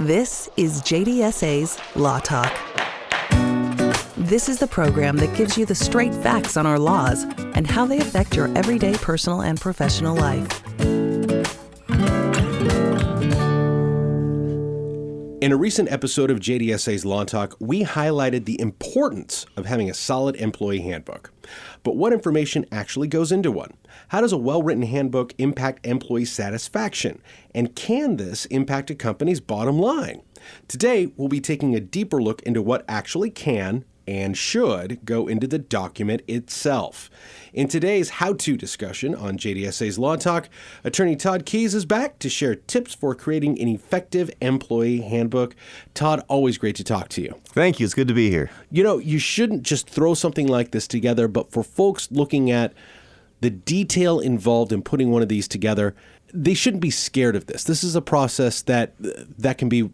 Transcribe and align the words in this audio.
This 0.00 0.48
is 0.56 0.80
JDSA's 0.80 1.78
Law 1.94 2.20
Talk. 2.20 2.50
This 4.16 4.48
is 4.48 4.58
the 4.58 4.66
program 4.66 5.18
that 5.18 5.36
gives 5.36 5.58
you 5.58 5.66
the 5.66 5.74
straight 5.74 6.14
facts 6.14 6.56
on 6.56 6.64
our 6.64 6.78
laws 6.78 7.24
and 7.54 7.66
how 7.66 7.84
they 7.84 7.98
affect 7.98 8.34
your 8.34 8.48
everyday 8.56 8.94
personal 8.94 9.42
and 9.42 9.60
professional 9.60 10.16
life. 10.16 10.59
In 15.50 15.54
a 15.54 15.58
recent 15.58 15.90
episode 15.90 16.30
of 16.30 16.38
JDSA's 16.38 17.04
Law 17.04 17.24
Talk, 17.24 17.56
we 17.58 17.82
highlighted 17.82 18.44
the 18.44 18.60
importance 18.60 19.46
of 19.56 19.66
having 19.66 19.90
a 19.90 19.94
solid 19.94 20.36
employee 20.36 20.82
handbook. 20.82 21.32
But 21.82 21.96
what 21.96 22.12
information 22.12 22.66
actually 22.70 23.08
goes 23.08 23.32
into 23.32 23.50
one? 23.50 23.72
How 24.10 24.20
does 24.20 24.30
a 24.30 24.38
well 24.38 24.62
written 24.62 24.84
handbook 24.84 25.34
impact 25.38 25.84
employee 25.84 26.26
satisfaction? 26.26 27.20
And 27.52 27.74
can 27.74 28.16
this 28.16 28.44
impact 28.44 28.90
a 28.90 28.94
company's 28.94 29.40
bottom 29.40 29.76
line? 29.76 30.22
Today, 30.68 31.10
we'll 31.16 31.26
be 31.26 31.40
taking 31.40 31.74
a 31.74 31.80
deeper 31.80 32.22
look 32.22 32.42
into 32.42 32.62
what 32.62 32.84
actually 32.86 33.30
can 33.30 33.84
and 34.06 34.36
should 34.36 35.04
go 35.04 35.26
into 35.26 35.46
the 35.46 35.58
document 35.58 36.22
itself. 36.26 37.10
In 37.52 37.68
today's 37.68 38.10
how 38.10 38.34
to 38.34 38.56
discussion 38.56 39.14
on 39.14 39.38
JDSA's 39.38 39.98
Law 39.98 40.16
Talk, 40.16 40.48
attorney 40.84 41.16
Todd 41.16 41.44
Keys 41.44 41.74
is 41.74 41.84
back 41.84 42.18
to 42.20 42.28
share 42.28 42.54
tips 42.54 42.94
for 42.94 43.14
creating 43.14 43.60
an 43.60 43.68
effective 43.68 44.30
employee 44.40 45.00
handbook. 45.00 45.54
Todd, 45.94 46.24
always 46.28 46.58
great 46.58 46.76
to 46.76 46.84
talk 46.84 47.08
to 47.10 47.22
you. 47.22 47.34
Thank 47.46 47.80
you. 47.80 47.84
It's 47.84 47.94
good 47.94 48.08
to 48.08 48.14
be 48.14 48.30
here. 48.30 48.50
You 48.70 48.82
know, 48.82 48.98
you 48.98 49.18
shouldn't 49.18 49.62
just 49.62 49.88
throw 49.88 50.14
something 50.14 50.46
like 50.46 50.70
this 50.70 50.86
together, 50.86 51.28
but 51.28 51.50
for 51.50 51.62
folks 51.62 52.10
looking 52.10 52.50
at 52.50 52.72
the 53.40 53.50
detail 53.50 54.20
involved 54.20 54.72
in 54.72 54.82
putting 54.82 55.10
one 55.10 55.22
of 55.22 55.28
these 55.28 55.48
together, 55.48 55.94
they 56.32 56.54
shouldn't 56.54 56.82
be 56.82 56.90
scared 56.90 57.34
of 57.34 57.46
this. 57.46 57.64
This 57.64 57.82
is 57.82 57.96
a 57.96 58.02
process 58.02 58.62
that 58.62 58.94
that 58.98 59.58
can 59.58 59.68
be 59.68 59.90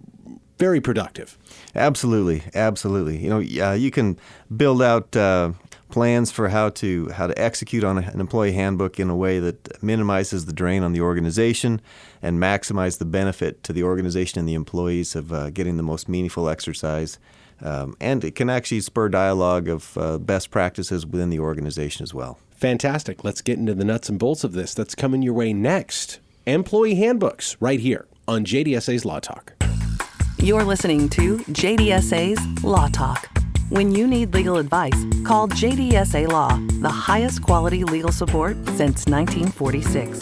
very 0.59 0.80
productive. 0.80 1.38
Absolutely, 1.74 2.42
absolutely. 2.55 3.19
You 3.19 3.28
know, 3.28 3.69
uh, 3.69 3.74
you 3.74 3.90
can 3.90 4.18
build 4.57 4.82
out 4.82 5.15
uh, 5.15 5.52
plans 5.90 6.30
for 6.30 6.48
how 6.48 6.71
to 6.71 7.09
how 7.10 7.26
to 7.26 7.38
execute 7.40 7.85
on 7.85 7.98
an 7.98 8.21
employee 8.21 8.52
handbook 8.52 8.98
in 8.98 9.10
a 9.10 9.16
way 9.16 9.38
that 9.38 9.82
minimizes 9.82 10.46
the 10.46 10.52
drain 10.52 10.82
on 10.82 10.93
the 10.93 11.01
organization 11.01 11.80
and 12.23 12.38
maximize 12.38 12.98
the 12.98 13.04
benefit 13.04 13.63
to 13.65 13.73
the 13.73 13.82
organization 13.82 14.38
and 14.38 14.48
the 14.48 14.54
employees 14.54 15.15
of 15.15 15.32
uh, 15.32 15.51
getting 15.51 15.76
the 15.76 15.82
most 15.82 16.09
meaningful 16.09 16.48
exercise. 16.48 17.18
Um, 17.63 17.96
and 18.01 18.23
it 18.23 18.35
can 18.35 18.51
actually 18.51 18.80
spur 18.80 19.09
dialogue 19.09 19.68
of 19.68 19.96
uh, 19.96 20.18
best 20.18 20.51
practices 20.51 21.07
within 21.07 21.30
the 21.30 21.41
organization 21.41 22.02
as 22.02 22.13
well. 22.13 22.38
Fantastic. 22.51 23.24
Let's 23.24 23.41
get 23.41 23.59
into 23.59 23.74
the 23.74 23.85
nuts 23.85 24.09
and 24.09 24.18
bolts 24.18 24.45
of 24.45 24.52
this. 24.52 24.74
That's 24.74 24.95
coming 24.95 25.23
your 25.23 25.35
way 25.35 25.52
next. 25.52 26.20
Employee 26.46 26.96
handbooks, 26.96 27.57
right 27.60 27.80
here 27.80 28.07
on 28.29 28.45
JDSA's 28.45 29.04
Law 29.04 29.20
Talk. 29.20 29.54
You're 30.38 30.65
listening 30.65 31.09
to 31.10 31.38
JDSA's 31.38 32.62
Law 32.62 32.88
Talk. 32.88 33.26
When 33.70 33.90
you 33.90 34.06
need 34.06 34.34
legal 34.34 34.59
advice, 34.59 34.92
call 35.24 35.48
JDSA 35.48 36.29
Law, 36.29 36.60
the 36.82 36.90
highest 36.90 37.42
quality 37.42 37.84
legal 37.84 38.12
support 38.12 38.54
since 38.76 39.07
1946. 39.07 40.20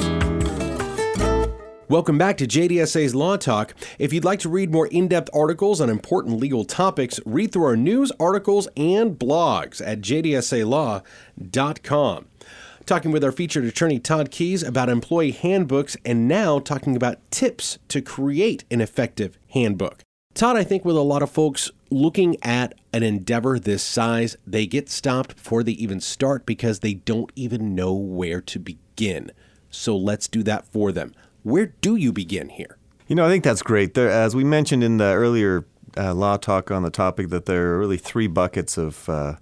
Welcome 1.88 2.16
back 2.16 2.36
to 2.38 2.46
JDSA's 2.46 3.12
Law 3.16 3.36
Talk. 3.36 3.74
If 3.98 4.12
you'd 4.12 4.24
like 4.24 4.38
to 4.40 4.48
read 4.48 4.70
more 4.70 4.86
in 4.86 5.08
depth 5.08 5.30
articles 5.34 5.80
on 5.80 5.90
important 5.90 6.38
legal 6.38 6.64
topics, 6.64 7.18
read 7.26 7.50
through 7.52 7.64
our 7.64 7.76
news, 7.76 8.12
articles, 8.20 8.68
and 8.76 9.18
blogs 9.18 9.82
at 9.84 10.00
jdsalaw.com. 10.00 11.02
Talking 12.86 13.10
with 13.12 13.24
our 13.24 13.32
featured 13.32 13.64
attorney 13.64 13.98
Todd 13.98 14.30
Keys 14.30 14.62
about 14.62 14.90
employee 14.90 15.32
handbooks 15.32 15.96
and 16.04 16.28
now 16.28 16.60
talking 16.60 16.94
about 16.94 17.18
tips 17.30 17.78
to 17.88 18.00
create 18.00 18.64
an 18.70 18.80
effective 18.80 19.38
handbook. 19.48 20.03
Todd, 20.34 20.56
I 20.56 20.64
think 20.64 20.84
with 20.84 20.96
a 20.96 21.00
lot 21.00 21.22
of 21.22 21.30
folks 21.30 21.70
looking 21.90 22.36
at 22.42 22.74
an 22.92 23.04
endeavor 23.04 23.56
this 23.56 23.84
size, 23.84 24.36
they 24.44 24.66
get 24.66 24.90
stopped 24.90 25.36
before 25.36 25.62
they 25.62 25.72
even 25.72 26.00
start 26.00 26.44
because 26.44 26.80
they 26.80 26.94
don't 26.94 27.30
even 27.36 27.76
know 27.76 27.94
where 27.94 28.40
to 28.40 28.58
begin. 28.58 29.30
So 29.70 29.96
let's 29.96 30.26
do 30.26 30.42
that 30.42 30.66
for 30.66 30.90
them. 30.90 31.14
Where 31.44 31.66
do 31.66 31.94
you 31.94 32.12
begin 32.12 32.48
here? 32.48 32.78
You 33.06 33.14
know, 33.14 33.24
I 33.24 33.28
think 33.28 33.44
that's 33.44 33.62
great. 33.62 33.94
There, 33.94 34.10
as 34.10 34.34
we 34.34 34.42
mentioned 34.42 34.82
in 34.82 34.96
the 34.96 35.04
earlier 35.04 35.66
uh, 35.96 36.14
law 36.14 36.36
talk 36.36 36.68
on 36.72 36.82
the 36.82 36.90
topic, 36.90 37.28
that 37.28 37.46
there 37.46 37.74
are 37.74 37.78
really 37.78 37.98
three 37.98 38.26
buckets 38.26 38.76
of 38.76 39.08
uh, 39.08 39.36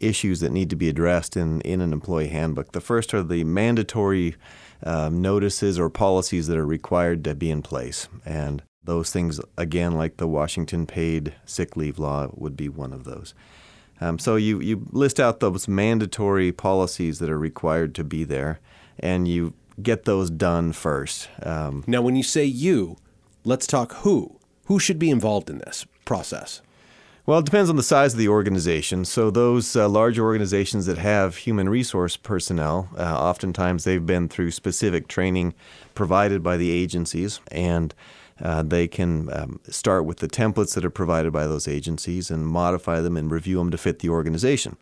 issues 0.00 0.40
that 0.40 0.50
need 0.50 0.70
to 0.70 0.76
be 0.76 0.88
addressed 0.88 1.36
in, 1.36 1.60
in 1.60 1.80
an 1.80 1.92
employee 1.92 2.28
handbook. 2.28 2.72
The 2.72 2.80
first 2.80 3.14
are 3.14 3.22
the 3.22 3.44
mandatory 3.44 4.34
um, 4.82 5.22
notices 5.22 5.78
or 5.78 5.88
policies 5.88 6.48
that 6.48 6.56
are 6.56 6.66
required 6.66 7.22
to 7.24 7.36
be 7.36 7.48
in 7.48 7.62
place. 7.62 8.08
And 8.24 8.64
those 8.84 9.10
things, 9.10 9.40
again, 9.56 9.92
like 9.92 10.16
the 10.16 10.28
Washington 10.28 10.86
paid 10.86 11.34
sick 11.44 11.76
leave 11.76 11.98
law, 11.98 12.28
would 12.34 12.56
be 12.56 12.68
one 12.68 12.92
of 12.92 13.04
those. 13.04 13.34
Um, 14.00 14.18
so 14.18 14.36
you, 14.36 14.60
you 14.60 14.86
list 14.90 15.20
out 15.20 15.40
those 15.40 15.68
mandatory 15.68 16.50
policies 16.50 17.20
that 17.20 17.30
are 17.30 17.38
required 17.38 17.94
to 17.94 18.04
be 18.04 18.24
there, 18.24 18.58
and 18.98 19.28
you 19.28 19.54
get 19.80 20.04
those 20.04 20.30
done 20.30 20.72
first. 20.72 21.28
Um, 21.42 21.84
now, 21.86 22.02
when 22.02 22.16
you 22.16 22.22
say 22.24 22.44
you, 22.44 22.96
let's 23.44 23.66
talk 23.66 23.92
who. 23.96 24.38
Who 24.66 24.78
should 24.78 24.98
be 24.98 25.10
involved 25.10 25.50
in 25.50 25.58
this 25.58 25.86
process? 26.04 26.62
Well, 27.24 27.38
it 27.38 27.44
depends 27.44 27.70
on 27.70 27.76
the 27.76 27.84
size 27.84 28.14
of 28.14 28.18
the 28.18 28.28
organization. 28.28 29.04
So, 29.04 29.30
those 29.30 29.76
uh, 29.76 29.88
large 29.88 30.18
organizations 30.18 30.86
that 30.86 30.98
have 30.98 31.36
human 31.36 31.68
resource 31.68 32.16
personnel, 32.16 32.88
uh, 32.98 33.02
oftentimes 33.02 33.84
they've 33.84 34.04
been 34.04 34.28
through 34.28 34.50
specific 34.50 35.06
training 35.06 35.54
provided 35.94 36.42
by 36.42 36.56
the 36.56 36.70
agencies, 36.70 37.40
and 37.52 37.94
uh, 38.42 38.62
they 38.62 38.88
can 38.88 39.32
um, 39.32 39.60
start 39.68 40.04
with 40.04 40.18
the 40.18 40.28
templates 40.28 40.74
that 40.74 40.84
are 40.84 40.90
provided 40.90 41.32
by 41.32 41.46
those 41.46 41.68
agencies 41.68 42.30
and 42.30 42.46
modify 42.46 43.00
them 43.00 43.16
and 43.16 43.30
review 43.30 43.58
them 43.58 43.70
to 43.70 43.78
fit 43.78 44.00
the 44.00 44.08
organization. 44.08 44.76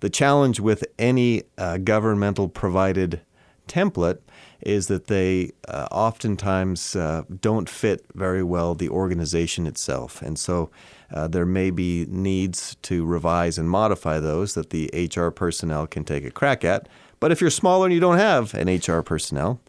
The 0.00 0.10
challenge 0.10 0.60
with 0.60 0.84
any 0.98 1.44
uh, 1.56 1.78
governmental 1.78 2.48
provided 2.48 3.20
template 3.68 4.18
is 4.60 4.86
that 4.88 5.06
they 5.06 5.52
uh, 5.68 5.86
oftentimes 5.90 6.96
uh, 6.96 7.22
don't 7.40 7.68
fit 7.68 8.04
very 8.14 8.42
well 8.42 8.74
the 8.74 8.88
organization 8.88 9.66
itself. 9.66 10.22
And 10.22 10.38
so 10.38 10.70
uh, 11.12 11.28
there 11.28 11.46
may 11.46 11.70
be 11.70 12.06
needs 12.08 12.76
to 12.82 13.04
revise 13.04 13.58
and 13.58 13.70
modify 13.70 14.18
those 14.18 14.54
that 14.54 14.70
the 14.70 14.90
HR 14.94 15.28
personnel 15.28 15.86
can 15.86 16.04
take 16.04 16.24
a 16.24 16.30
crack 16.30 16.64
at. 16.64 16.88
But 17.20 17.32
if 17.32 17.40
you're 17.40 17.50
smaller 17.50 17.86
and 17.86 17.94
you 17.94 18.00
don't 18.00 18.18
have 18.18 18.54
an 18.54 18.68
HR 18.68 19.02
personnel, 19.02 19.60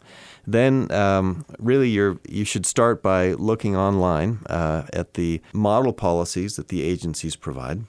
then 0.52 0.90
um, 0.92 1.44
really 1.58 1.90
you 1.90 2.18
you 2.26 2.44
should 2.44 2.64
start 2.64 3.02
by 3.02 3.32
looking 3.32 3.76
online 3.76 4.40
uh, 4.46 4.84
at 4.92 5.14
the 5.14 5.42
model 5.52 5.92
policies 5.92 6.56
that 6.56 6.68
the 6.68 6.82
agencies 6.82 7.36
provide, 7.36 7.84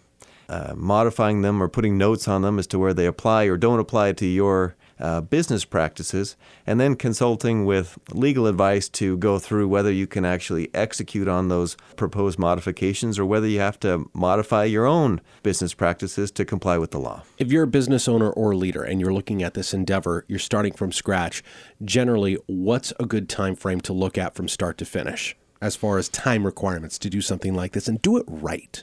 uh, 0.49 0.73
modifying 0.75 1.41
them 1.41 1.63
or 1.63 1.69
putting 1.69 1.97
notes 1.97 2.27
on 2.27 2.41
them 2.41 2.59
as 2.59 2.67
to 2.67 2.77
where 2.77 2.93
they 2.93 3.05
apply 3.05 3.45
or 3.45 3.55
don't 3.55 3.79
apply 3.79 4.11
to 4.11 4.25
your 4.25 4.75
uh, 4.99 5.21
business 5.21 5.65
practices, 5.65 6.35
and 6.65 6.79
then 6.79 6.95
consulting 6.95 7.65
with 7.65 7.97
legal 8.11 8.47
advice 8.47 8.89
to 8.89 9.17
go 9.17 9.39
through 9.39 9.67
whether 9.67 9.91
you 9.91 10.07
can 10.07 10.25
actually 10.25 10.69
execute 10.73 11.27
on 11.27 11.47
those 11.47 11.77
proposed 11.95 12.37
modifications 12.39 13.17
or 13.17 13.25
whether 13.25 13.47
you 13.47 13.59
have 13.59 13.79
to 13.79 14.09
modify 14.13 14.63
your 14.63 14.85
own 14.85 15.21
business 15.43 15.73
practices 15.73 16.31
to 16.31 16.45
comply 16.45 16.77
with 16.77 16.91
the 16.91 16.99
law. 16.99 17.23
If 17.37 17.51
you're 17.51 17.63
a 17.63 17.67
business 17.67 18.07
owner 18.07 18.29
or 18.29 18.55
leader 18.55 18.83
and 18.83 18.99
you're 18.99 19.13
looking 19.13 19.43
at 19.43 19.53
this 19.53 19.73
endeavor, 19.73 20.25
you're 20.27 20.39
starting 20.39 20.73
from 20.73 20.91
scratch, 20.91 21.43
generally, 21.83 22.37
what's 22.47 22.93
a 22.99 23.05
good 23.05 23.29
time 23.29 23.55
frame 23.55 23.81
to 23.81 23.93
look 23.93 24.17
at 24.17 24.35
from 24.35 24.47
start 24.47 24.77
to 24.79 24.85
finish 24.85 25.35
as 25.61 25.75
far 25.75 25.97
as 25.97 26.09
time 26.09 26.45
requirements 26.45 26.97
to 26.99 27.09
do 27.09 27.21
something 27.21 27.53
like 27.53 27.73
this 27.73 27.87
and 27.87 28.01
do 28.01 28.17
it 28.17 28.25
right? 28.27 28.81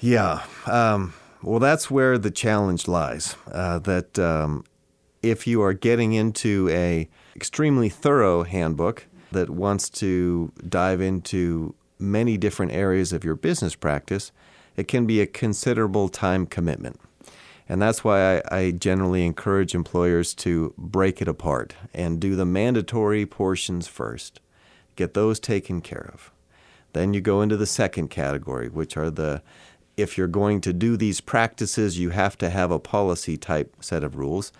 Yeah. 0.00 0.42
Um, 0.66 1.14
well, 1.42 1.60
that's 1.60 1.90
where 1.90 2.18
the 2.18 2.30
challenge 2.30 2.88
lies. 2.88 3.36
Uh, 3.50 3.78
that 3.80 4.18
um, 4.18 4.64
if 5.22 5.46
you 5.46 5.62
are 5.62 5.72
getting 5.72 6.12
into 6.12 6.68
a 6.70 7.08
extremely 7.34 7.88
thorough 7.88 8.42
handbook 8.42 9.06
that 9.30 9.48
wants 9.48 9.88
to 9.88 10.52
dive 10.68 11.00
into 11.00 11.74
many 11.98 12.36
different 12.36 12.72
areas 12.72 13.12
of 13.12 13.24
your 13.24 13.36
business 13.36 13.74
practice, 13.74 14.32
it 14.76 14.88
can 14.88 15.06
be 15.06 15.20
a 15.20 15.26
considerable 15.26 16.08
time 16.08 16.46
commitment. 16.46 17.00
And 17.68 17.80
that's 17.80 18.04
why 18.04 18.38
I, 18.38 18.42
I, 18.50 18.70
generally 18.72 19.24
encourage 19.24 19.74
employers 19.74 20.34
to 20.34 20.74
break 20.76 21.22
it 21.22 21.28
apart 21.28 21.74
and 21.94 22.20
do 22.20 22.34
the 22.34 22.44
mandatory 22.44 23.24
portions 23.24 23.86
first. 23.86 24.40
Get 24.96 25.14
those 25.14 25.38
taken 25.38 25.80
care 25.80 26.10
of. 26.12 26.32
Then 26.92 27.14
you 27.14 27.20
go 27.20 27.40
into 27.40 27.56
the 27.56 27.64
second 27.64 28.08
category, 28.08 28.68
which 28.68 28.96
are 28.96 29.10
the 29.10 29.42
if 29.96 30.16
you're 30.16 30.26
going 30.26 30.60
to 30.62 30.72
do 30.72 30.96
these 30.96 31.20
practices, 31.20 31.98
you 31.98 32.10
have 32.10 32.36
to 32.38 32.50
have 32.50 32.70
a 32.70 32.78
policy 32.78 33.36
type 33.36 33.76
set 33.80 34.02
of 34.02 34.16
rules 34.16 34.50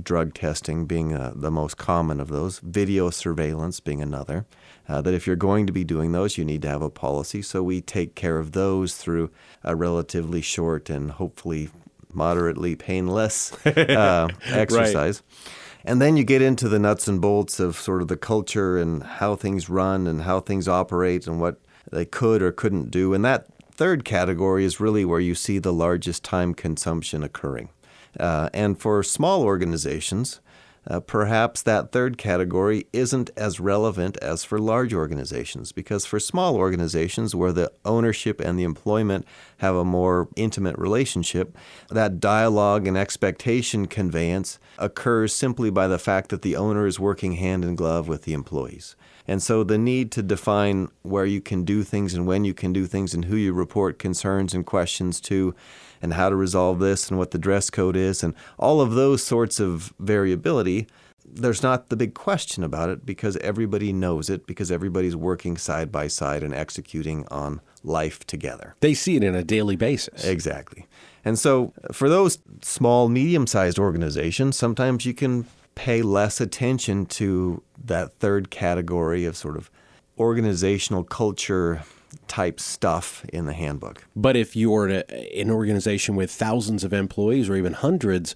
drug 0.00 0.34
testing 0.34 0.86
being 0.86 1.14
uh, 1.14 1.32
the 1.34 1.50
most 1.50 1.76
common 1.76 2.20
of 2.20 2.28
those, 2.28 2.58
video 2.60 3.10
surveillance 3.10 3.80
being 3.80 4.02
another. 4.02 4.46
Uh, 4.88 5.00
that 5.00 5.14
if 5.14 5.26
you're 5.26 5.36
going 5.36 5.66
to 5.66 5.72
be 5.72 5.84
doing 5.84 6.12
those, 6.12 6.36
you 6.36 6.44
need 6.44 6.62
to 6.62 6.68
have 6.68 6.82
a 6.82 6.90
policy. 6.90 7.40
So 7.40 7.62
we 7.62 7.80
take 7.80 8.14
care 8.14 8.38
of 8.38 8.52
those 8.52 8.96
through 8.96 9.30
a 9.62 9.76
relatively 9.76 10.40
short 10.40 10.90
and 10.90 11.12
hopefully 11.12 11.70
moderately 12.12 12.74
painless 12.74 13.52
uh, 13.66 14.28
exercise. 14.44 15.22
Right. 15.22 15.52
And 15.84 16.00
then 16.00 16.16
you 16.16 16.24
get 16.24 16.42
into 16.42 16.68
the 16.68 16.78
nuts 16.78 17.08
and 17.08 17.20
bolts 17.20 17.58
of 17.58 17.76
sort 17.76 18.02
of 18.02 18.08
the 18.08 18.16
culture 18.16 18.78
and 18.78 19.02
how 19.02 19.36
things 19.36 19.68
run 19.68 20.06
and 20.06 20.22
how 20.22 20.40
things 20.40 20.68
operate 20.68 21.26
and 21.26 21.40
what 21.40 21.60
they 21.90 22.04
could 22.04 22.42
or 22.42 22.52
couldn't 22.52 22.90
do. 22.90 23.14
And 23.14 23.24
that 23.24 23.46
third 23.72 24.04
category 24.04 24.64
is 24.64 24.80
really 24.80 25.04
where 25.04 25.20
you 25.20 25.34
see 25.34 25.58
the 25.58 25.72
largest 25.72 26.22
time 26.22 26.54
consumption 26.54 27.22
occurring. 27.22 27.70
Uh, 28.18 28.48
and 28.52 28.78
for 28.78 29.02
small 29.02 29.42
organizations, 29.42 30.40
uh, 30.88 30.98
perhaps 31.00 31.62
that 31.62 31.92
third 31.92 32.18
category 32.18 32.86
isn't 32.92 33.30
as 33.36 33.60
relevant 33.60 34.16
as 34.18 34.42
for 34.42 34.58
large 34.58 34.92
organizations 34.92 35.70
because 35.70 36.04
for 36.04 36.18
small 36.18 36.56
organizations 36.56 37.34
where 37.34 37.52
the 37.52 37.70
ownership 37.84 38.40
and 38.40 38.58
the 38.58 38.64
employment 38.64 39.24
have 39.58 39.76
a 39.76 39.84
more 39.84 40.28
intimate 40.34 40.76
relationship, 40.76 41.56
that 41.88 42.18
dialogue 42.18 42.86
and 42.86 42.96
expectation 42.96 43.86
conveyance 43.86 44.58
occurs 44.76 45.34
simply 45.34 45.70
by 45.70 45.86
the 45.86 45.98
fact 46.00 46.30
that 46.30 46.42
the 46.42 46.56
owner 46.56 46.86
is 46.86 46.98
working 46.98 47.34
hand 47.34 47.64
in 47.64 47.76
glove 47.76 48.08
with 48.08 48.22
the 48.22 48.32
employees. 48.32 48.96
And 49.28 49.40
so 49.40 49.62
the 49.62 49.78
need 49.78 50.10
to 50.12 50.22
define 50.22 50.88
where 51.02 51.24
you 51.24 51.40
can 51.40 51.64
do 51.64 51.84
things 51.84 52.12
and 52.12 52.26
when 52.26 52.44
you 52.44 52.54
can 52.54 52.72
do 52.72 52.86
things 52.86 53.14
and 53.14 53.26
who 53.26 53.36
you 53.36 53.52
report 53.52 54.00
concerns 54.00 54.52
and 54.52 54.66
questions 54.66 55.20
to 55.22 55.54
and 56.02 56.14
how 56.14 56.28
to 56.28 56.36
resolve 56.36 56.80
this 56.80 57.08
and 57.08 57.18
what 57.18 57.30
the 57.30 57.38
dress 57.38 57.70
code 57.70 57.96
is 57.96 58.22
and 58.22 58.34
all 58.58 58.80
of 58.80 58.92
those 58.92 59.22
sorts 59.22 59.60
of 59.60 59.94
variability 59.98 60.86
there's 61.34 61.62
not 61.62 61.88
the 61.88 61.96
big 61.96 62.14
question 62.14 62.62
about 62.62 62.90
it 62.90 63.06
because 63.06 63.36
everybody 63.38 63.92
knows 63.92 64.28
it 64.28 64.46
because 64.46 64.70
everybody's 64.70 65.16
working 65.16 65.56
side 65.56 65.90
by 65.90 66.06
side 66.06 66.42
and 66.42 66.54
executing 66.54 67.26
on 67.28 67.60
life 67.82 68.26
together. 68.26 68.74
They 68.80 68.94
see 68.94 69.16
it 69.16 69.24
in 69.24 69.34
a 69.34 69.42
daily 69.42 69.76
basis. 69.76 70.24
Exactly. 70.24 70.86
And 71.24 71.38
so 71.38 71.72
for 71.92 72.08
those 72.08 72.38
small, 72.60 73.08
medium 73.08 73.46
sized 73.46 73.78
organizations, 73.78 74.56
sometimes 74.56 75.06
you 75.06 75.14
can 75.14 75.46
pay 75.74 76.02
less 76.02 76.40
attention 76.40 77.06
to 77.06 77.62
that 77.82 78.14
third 78.18 78.50
category 78.50 79.24
of 79.24 79.36
sort 79.36 79.56
of 79.56 79.70
organizational 80.18 81.04
culture 81.04 81.82
type 82.28 82.60
stuff 82.60 83.24
in 83.32 83.46
the 83.46 83.52
handbook. 83.52 84.04
But 84.16 84.36
if 84.36 84.56
you're 84.56 84.88
an 84.88 85.50
organization 85.50 86.16
with 86.16 86.30
thousands 86.30 86.84
of 86.84 86.92
employees 86.92 87.48
or 87.48 87.56
even 87.56 87.72
hundreds, 87.72 88.34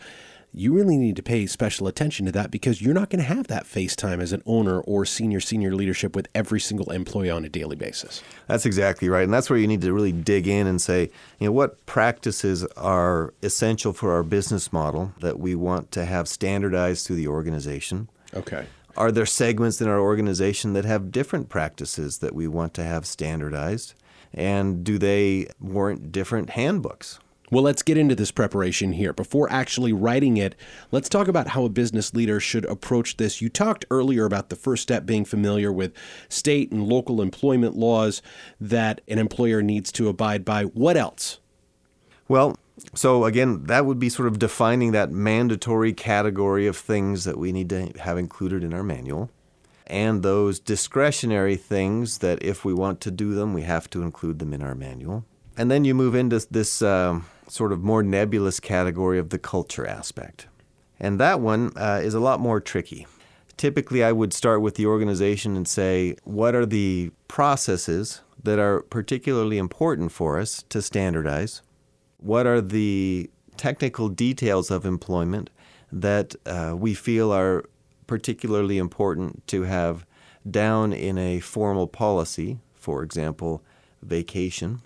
you 0.53 0.73
really 0.73 0.97
need 0.97 1.17
to 1.17 1.23
pay 1.23 1.47
special 1.47 1.87
attention 1.87 2.25
to 2.25 2.33
that 2.33 2.51
because 2.51 2.81
you're 2.81 2.95
not 2.95 3.11
going 3.11 3.21
to 3.21 3.29
have 3.29 3.47
that 3.49 3.65
FaceTime 3.65 4.23
as 4.23 4.33
an 4.33 4.43
owner 4.47 4.81
or 4.81 5.05
senior 5.05 5.39
senior 5.39 5.75
leadership 5.75 6.17
with 6.17 6.29
every 6.35 6.61
single 6.61 6.91
employee 6.93 7.29
on 7.29 7.45
a 7.45 7.49
daily 7.49 7.77
basis. 7.77 8.23
That's 8.47 8.65
exactly 8.65 9.11
right. 9.11 9.25
And 9.25 9.35
that's 9.35 9.51
where 9.51 9.59
you 9.59 9.67
need 9.67 9.83
to 9.83 9.93
really 9.93 10.13
dig 10.13 10.47
in 10.47 10.67
and 10.67 10.81
say, 10.81 11.11
you 11.39 11.49
know, 11.49 11.53
what 11.53 11.85
practices 11.85 12.65
are 12.79 13.35
essential 13.43 13.93
for 13.93 14.13
our 14.13 14.23
business 14.23 14.73
model 14.73 15.13
that 15.21 15.39
we 15.39 15.55
want 15.55 15.91
to 15.93 16.07
have 16.07 16.27
standardized 16.27 17.07
through 17.07 17.17
the 17.17 17.29
organization? 17.29 18.09
Okay. 18.33 18.67
Are 18.97 19.13
there 19.13 19.27
segments 19.27 19.81
in 19.83 19.89
our 19.89 20.01
organization 20.01 20.73
that 20.73 20.87
have 20.87 21.13
different 21.13 21.51
practices 21.51 22.19
that 22.19 22.35
we 22.35 22.49
want 22.49 22.73
to 22.75 22.83
have 22.83 23.05
standardized? 23.05 23.93
And 24.33 24.85
do 24.85 24.97
they 24.97 25.49
warrant 25.61 26.13
different 26.13 26.51
handbooks? 26.51 27.19
Well, 27.51 27.63
let's 27.63 27.83
get 27.83 27.99
into 27.99 28.15
this 28.15 28.33
preparation 28.33 28.93
here. 28.93 29.13
Before 29.13 29.53
actually 29.53 29.93
writing 29.93 30.37
it, 30.39 30.57
let's 30.91 31.09
talk 31.11 31.29
about 31.29 31.49
how 31.49 31.65
a 31.65 31.69
business 31.69 32.15
leader 32.15 32.41
should 32.41 32.65
approach 32.65 33.19
this. 33.19 33.41
You 33.43 33.49
talked 33.51 33.85
earlier 33.91 34.25
about 34.25 34.49
the 34.49 34.57
first 34.57 34.83
step 34.83 35.07
being 35.07 35.25
familiar 35.25 35.71
with 35.71 35.93
state 36.29 36.73
and 36.73 36.89
local 36.89 37.21
employment 37.21 37.77
laws 37.77 38.21
that 38.61 39.03
an 39.07 39.19
employer 39.19 39.63
needs 39.63 39.93
to 39.93 40.09
abide 40.09 40.45
by. 40.45 40.65
What 40.65 40.97
else? 40.97 41.39
Well, 42.29 42.57
so 42.95 43.25
again, 43.25 43.65
that 43.65 43.87
would 43.87 43.99
be 43.99 44.09
sort 44.09 44.29
of 44.29 44.39
defining 44.39 44.93
that 44.93 45.11
mandatory 45.11 45.93
category 45.93 46.67
of 46.67 46.77
things 46.77 47.25
that 47.25 47.39
we 47.39 47.53
need 47.53 47.71
to 47.71 47.93
have 48.01 48.19
included 48.19 48.63
in 48.63 48.75
our 48.75 48.83
manual. 48.83 49.31
And 49.87 50.23
those 50.23 50.59
discretionary 50.59 51.57
things 51.57 52.19
that 52.19 52.43
if 52.43 52.65
we 52.65 52.75
want 52.75 53.01
to 53.03 53.11
do 53.11 53.35
them, 53.35 53.55
we 53.55 53.63
have 53.63 53.89
to 53.91 54.03
include 54.03 54.41
them 54.41 54.53
in 54.53 54.63
our 54.63 54.75
manual. 54.75 55.25
And 55.57 55.71
then 55.71 55.85
you 55.85 55.95
move 55.95 56.15
into 56.15 56.45
this 56.51 56.83
um, 56.83 57.27
sort 57.49 57.73
of 57.73 57.83
more 57.83 58.03
nebulous 58.03 58.61
category 58.61 59.19
of 59.19 59.31
the 59.31 59.39
culture 59.39 59.87
aspect. 59.87 60.49
And 60.99 61.21
that 61.21 61.41
one 61.41 61.73
uh, 61.77 62.01
is 62.03 62.15
a 62.15 62.21
lot 62.21 62.41
more 62.41 62.61
tricky. 62.61 63.07
Typically, 63.57 64.03
I 64.03 64.13
would 64.13 64.33
start 64.35 64.61
with 64.61 64.75
the 64.75 64.87
organization 64.87 65.57
and 65.57 65.67
say, 65.67 66.17
what 66.25 66.55
are 66.55 66.67
the 66.67 67.11
processes 67.29 68.21
that 68.43 68.59
are 68.59 68.83
particularly 68.83 69.57
important 69.57 70.13
for 70.13 70.39
us 70.39 70.65
to 70.69 70.83
standardize? 70.83 71.63
What 72.27 72.45
are 72.45 72.61
the 72.61 73.31
technical 73.57 74.09
details 74.09 74.69
of 74.73 74.85
employment 74.85 75.49
that 75.93 76.35
uh, 76.45 76.75
we 76.77 76.93
feel 76.93 77.33
are 77.33 77.65
particularly 78.09 78.79
important 78.79 79.47
to 79.47 79.63
have 79.63 80.05
down 80.51 80.93
in 80.93 81.19
a 81.19 81.39
formal 81.39 81.87
policy? 81.87 82.59
For 82.75 83.05
example, 83.05 83.63
vacation, 84.03 84.83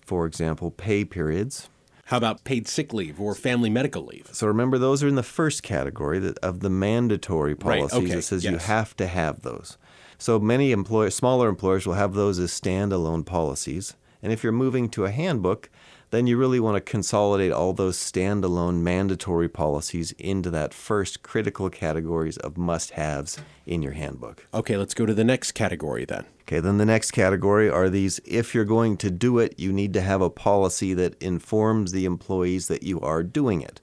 for 0.00 0.24
example, 0.24 0.70
pay 0.70 1.04
periods 1.04 1.68
how 2.06 2.16
about 2.16 2.42
paid 2.44 2.66
sick 2.66 2.94
leave 2.94 3.20
or 3.20 3.34
family 3.34 3.68
medical 3.68 4.02
leave? 4.02 4.30
So 4.32 4.46
remember, 4.46 4.78
those 4.78 5.02
are 5.02 5.08
in 5.08 5.16
the 5.16 5.22
first 5.22 5.62
category 5.62 6.32
of 6.42 6.60
the 6.60 6.70
mandatory 6.70 7.54
policies. 7.54 7.92
Right, 7.92 8.04
okay. 8.04 8.18
It 8.18 8.22
says 8.22 8.44
yes. 8.44 8.50
you 8.50 8.58
have 8.60 8.96
to 8.96 9.06
have 9.06 9.42
those. 9.42 9.76
So 10.16 10.38
many 10.38 10.72
employers, 10.72 11.14
smaller 11.14 11.50
employers 11.50 11.86
will 11.86 11.94
have 11.94 12.14
those 12.14 12.38
as 12.38 12.50
standalone 12.50 13.26
policies. 13.26 13.94
And 14.22 14.32
if 14.32 14.42
you're 14.42 14.54
moving 14.54 14.88
to 14.88 15.04
a 15.04 15.10
handbook, 15.10 15.68
then 16.10 16.26
you 16.26 16.36
really 16.36 16.60
want 16.60 16.76
to 16.76 16.80
consolidate 16.80 17.52
all 17.52 17.72
those 17.72 17.98
standalone 17.98 18.80
mandatory 18.80 19.48
policies 19.48 20.12
into 20.12 20.50
that 20.50 20.72
first 20.72 21.22
critical 21.22 21.68
categories 21.68 22.38
of 22.38 22.56
must 22.56 22.92
haves 22.92 23.38
in 23.66 23.82
your 23.82 23.92
handbook. 23.92 24.46
Okay, 24.54 24.76
let's 24.76 24.94
go 24.94 25.04
to 25.04 25.14
the 25.14 25.24
next 25.24 25.52
category 25.52 26.04
then. 26.04 26.24
Okay, 26.42 26.60
then 26.60 26.78
the 26.78 26.86
next 26.86 27.10
category 27.10 27.68
are 27.68 27.90
these 27.90 28.20
if 28.24 28.54
you're 28.54 28.64
going 28.64 28.96
to 28.98 29.10
do 29.10 29.38
it, 29.38 29.58
you 29.58 29.72
need 29.72 29.92
to 29.92 30.00
have 30.00 30.22
a 30.22 30.30
policy 30.30 30.94
that 30.94 31.20
informs 31.22 31.92
the 31.92 32.06
employees 32.06 32.68
that 32.68 32.82
you 32.82 33.00
are 33.00 33.22
doing 33.22 33.60
it. 33.60 33.80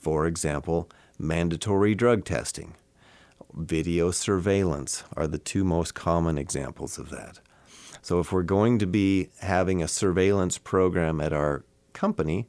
For 0.00 0.26
example, 0.26 0.90
mandatory 1.18 1.94
drug 1.94 2.24
testing, 2.24 2.74
video 3.54 4.10
surveillance 4.10 5.04
are 5.16 5.28
the 5.28 5.38
two 5.38 5.62
most 5.62 5.94
common 5.94 6.36
examples 6.36 6.98
of 6.98 7.10
that. 7.10 7.38
So 8.04 8.20
if 8.20 8.32
we're 8.32 8.42
going 8.42 8.78
to 8.80 8.86
be 8.86 9.30
having 9.40 9.82
a 9.82 9.88
surveillance 9.88 10.58
program 10.58 11.22
at 11.22 11.32
our 11.32 11.64
company, 11.94 12.48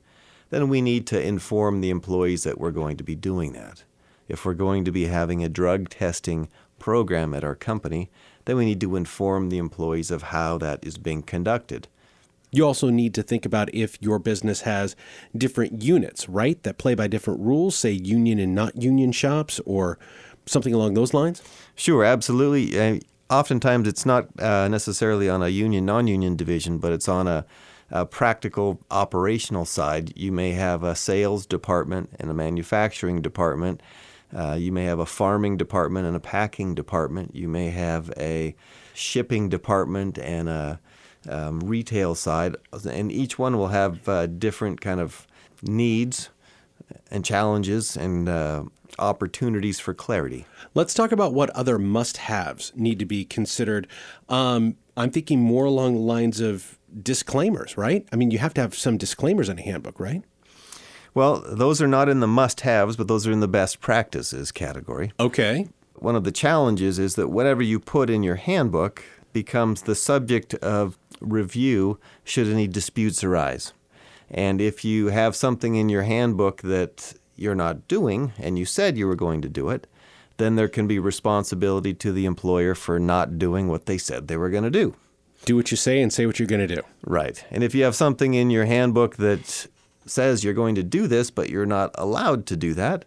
then 0.49 0.67
we 0.67 0.81
need 0.81 1.07
to 1.07 1.21
inform 1.21 1.79
the 1.79 1.91
employees 1.91 2.43
that 2.43 2.59
we're 2.59 2.71
going 2.71 2.97
to 2.97 3.05
be 3.05 3.15
doing 3.15 3.53
that. 3.53 3.85
If 4.27 4.43
we're 4.43 4.53
going 4.53 4.83
to 4.83 4.91
be 4.91 5.05
having 5.05 5.45
a 5.45 5.47
drug 5.47 5.87
testing 5.87 6.49
program 6.77 7.33
at 7.33 7.45
our 7.45 7.55
company, 7.55 8.11
then 8.43 8.57
we 8.57 8.65
need 8.65 8.81
to 8.81 8.97
inform 8.97 9.47
the 9.47 9.57
employees 9.57 10.11
of 10.11 10.23
how 10.23 10.57
that 10.57 10.85
is 10.85 10.97
being 10.97 11.23
conducted. 11.23 11.87
You 12.51 12.67
also 12.67 12.89
need 12.89 13.13
to 13.13 13.23
think 13.23 13.45
about 13.45 13.73
if 13.73 13.97
your 14.01 14.19
business 14.19 14.61
has 14.61 14.97
different 15.37 15.81
units, 15.81 16.27
right, 16.27 16.61
that 16.63 16.77
play 16.77 16.95
by 16.95 17.07
different 17.07 17.39
rules, 17.39 17.77
say 17.77 17.91
union 17.91 18.39
and 18.39 18.53
not 18.53 18.81
union 18.81 19.13
shops 19.13 19.61
or 19.65 19.97
something 20.45 20.73
along 20.73 20.95
those 20.95 21.13
lines? 21.13 21.41
Sure, 21.75 22.03
absolutely. 22.03 23.01
Oftentimes 23.29 23.87
it's 23.87 24.05
not 24.05 24.27
uh, 24.39 24.67
necessarily 24.67 25.29
on 25.29 25.41
a 25.41 25.49
union 25.49 25.85
non 25.85 26.07
union 26.07 26.35
division, 26.35 26.77
but 26.77 26.91
it's 26.91 27.07
on 27.07 27.27
a, 27.27 27.45
a, 27.89 28.05
practical 28.05 28.79
operational 28.91 29.65
side. 29.65 30.13
You 30.15 30.31
may 30.31 30.51
have 30.51 30.83
a 30.83 30.95
sales 30.95 31.47
department 31.47 32.11
and 32.19 32.29
a 32.29 32.35
manufacturing 32.35 33.21
department. 33.21 33.81
Uh, 34.35 34.55
you 34.59 34.71
may 34.71 34.83
have 34.83 34.99
a 34.99 35.05
farming 35.05 35.57
department 35.57 36.05
and 36.05 36.15
a 36.15 36.19
packing 36.19 36.75
department. 36.75 37.35
You 37.35 37.47
may 37.47 37.69
have 37.71 38.11
a 38.17 38.55
shipping 38.93 39.49
department 39.49 40.19
and 40.19 40.47
a 40.47 40.79
um, 41.27 41.61
retail 41.61 42.13
side, 42.13 42.55
and 42.87 43.11
each 43.11 43.39
one 43.39 43.57
will 43.57 43.69
have 43.69 44.07
uh, 44.07 44.27
different 44.27 44.81
kind 44.81 44.99
of 44.99 45.25
needs 45.63 46.29
and 47.09 47.25
challenges 47.25 47.97
and 47.97 48.29
uh, 48.29 48.63
opportunities 48.99 49.79
for 49.79 49.93
clarity. 49.93 50.45
Let's 50.73 50.93
talk 50.93 51.11
about 51.11 51.33
what 51.33 51.49
other 51.51 51.77
must 51.77 52.17
haves 52.17 52.71
need 52.75 52.99
to 52.99 53.05
be 53.05 53.25
considered. 53.25 53.87
Um, 54.29 54.77
I'm 54.97 55.11
thinking 55.11 55.39
more 55.39 55.65
along 55.65 55.95
the 55.95 56.01
lines 56.01 56.39
of 56.39 56.77
disclaimers, 57.01 57.77
right? 57.77 58.07
I 58.11 58.15
mean, 58.15 58.31
you 58.31 58.37
have 58.39 58.53
to 58.55 58.61
have 58.61 58.75
some 58.75 58.97
disclaimers 58.97 59.49
in 59.49 59.59
a 59.59 59.61
handbook, 59.61 59.99
right? 59.99 60.23
Well, 61.13 61.43
those 61.47 61.81
are 61.81 61.87
not 61.87 62.09
in 62.09 62.19
the 62.19 62.27
must 62.27 62.61
haves, 62.61 62.97
but 62.97 63.07
those 63.07 63.25
are 63.25 63.31
in 63.31 63.39
the 63.39 63.47
best 63.47 63.79
practices 63.79 64.51
category. 64.51 65.13
Okay. 65.19 65.69
One 65.95 66.15
of 66.15 66.25
the 66.25 66.31
challenges 66.31 66.99
is 66.99 67.15
that 67.15 67.29
whatever 67.29 67.63
you 67.63 67.79
put 67.79 68.09
in 68.09 68.21
your 68.21 68.35
handbook 68.35 69.03
becomes 69.31 69.83
the 69.83 69.95
subject 69.95 70.53
of 70.55 70.97
review 71.21 71.99
should 72.23 72.47
any 72.47 72.67
disputes 72.67 73.23
arise. 73.23 73.73
And 74.29 74.59
if 74.59 74.83
you 74.83 75.07
have 75.07 75.35
something 75.35 75.75
in 75.75 75.87
your 75.87 76.03
handbook 76.03 76.61
that 76.63 77.13
you're 77.35 77.55
not 77.55 77.87
doing 77.87 78.33
and 78.39 78.57
you 78.57 78.65
said 78.65 78.97
you 78.97 79.07
were 79.07 79.15
going 79.15 79.41
to 79.41 79.49
do 79.49 79.69
it, 79.69 79.87
then 80.37 80.55
there 80.55 80.67
can 80.67 80.87
be 80.87 80.99
responsibility 80.99 81.93
to 81.93 82.11
the 82.11 82.25
employer 82.25 82.75
for 82.75 82.99
not 82.99 83.37
doing 83.37 83.67
what 83.67 83.85
they 83.85 83.97
said 83.97 84.27
they 84.27 84.37
were 84.37 84.49
going 84.49 84.63
to 84.63 84.69
do. 84.69 84.95
Do 85.45 85.55
what 85.55 85.71
you 85.71 85.77
say 85.77 86.01
and 86.01 86.11
say 86.11 86.25
what 86.25 86.39
you're 86.39 86.47
going 86.47 86.67
to 86.67 86.75
do. 86.75 86.81
Right. 87.05 87.43
And 87.51 87.63
if 87.63 87.75
you 87.75 87.83
have 87.83 87.95
something 87.95 88.33
in 88.33 88.49
your 88.49 88.65
handbook 88.65 89.17
that 89.17 89.67
says 90.05 90.43
you're 90.43 90.53
going 90.53 90.75
to 90.75 90.83
do 90.83 91.07
this, 91.07 91.31
but 91.31 91.49
you're 91.49 91.65
not 91.65 91.91
allowed 91.95 92.45
to 92.47 92.57
do 92.57 92.73
that, 92.73 93.05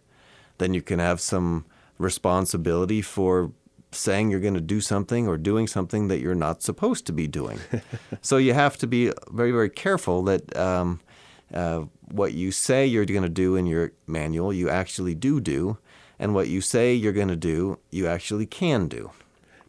then 0.59 0.75
you 0.75 0.83
can 0.83 0.99
have 0.99 1.21
some 1.21 1.65
responsibility 1.99 3.03
for 3.03 3.53
saying 3.91 4.31
you're 4.31 4.41
going 4.41 4.55
to 4.55 4.61
do 4.61 4.81
something 4.81 5.27
or 5.27 5.39
doing 5.39 5.67
something 5.67 6.09
that 6.09 6.21
you're 6.21 6.35
not 6.35 6.63
supposed 6.63 7.07
to 7.07 7.13
be 7.13 7.27
doing. 7.27 7.59
so 8.21 8.37
you 8.37 8.53
have 8.53 8.77
to 8.79 8.87
be 8.87 9.13
very, 9.31 9.51
very 9.51 9.71
careful 9.71 10.23
that 10.23 10.57
um, 10.57 11.01
uh, 11.53 11.83
what 12.12 12.35
you 12.35 12.53
say 12.53 12.87
you're 12.87 13.05
going 13.05 13.23
to 13.23 13.29
do 13.29 13.57
in 13.57 13.67
your 13.67 13.93
manual, 14.07 14.53
you 14.53 14.69
actually 14.69 15.15
do 15.15 15.41
do, 15.41 15.79
and 16.19 16.35
what 16.35 16.49
you 16.49 16.61
say 16.61 16.95
you're 16.95 17.12
going 17.12 17.29
to 17.29 17.37
do, 17.37 17.79
you 17.91 18.07
actually 18.07 18.47
can 18.47 18.88
do. 18.88 19.11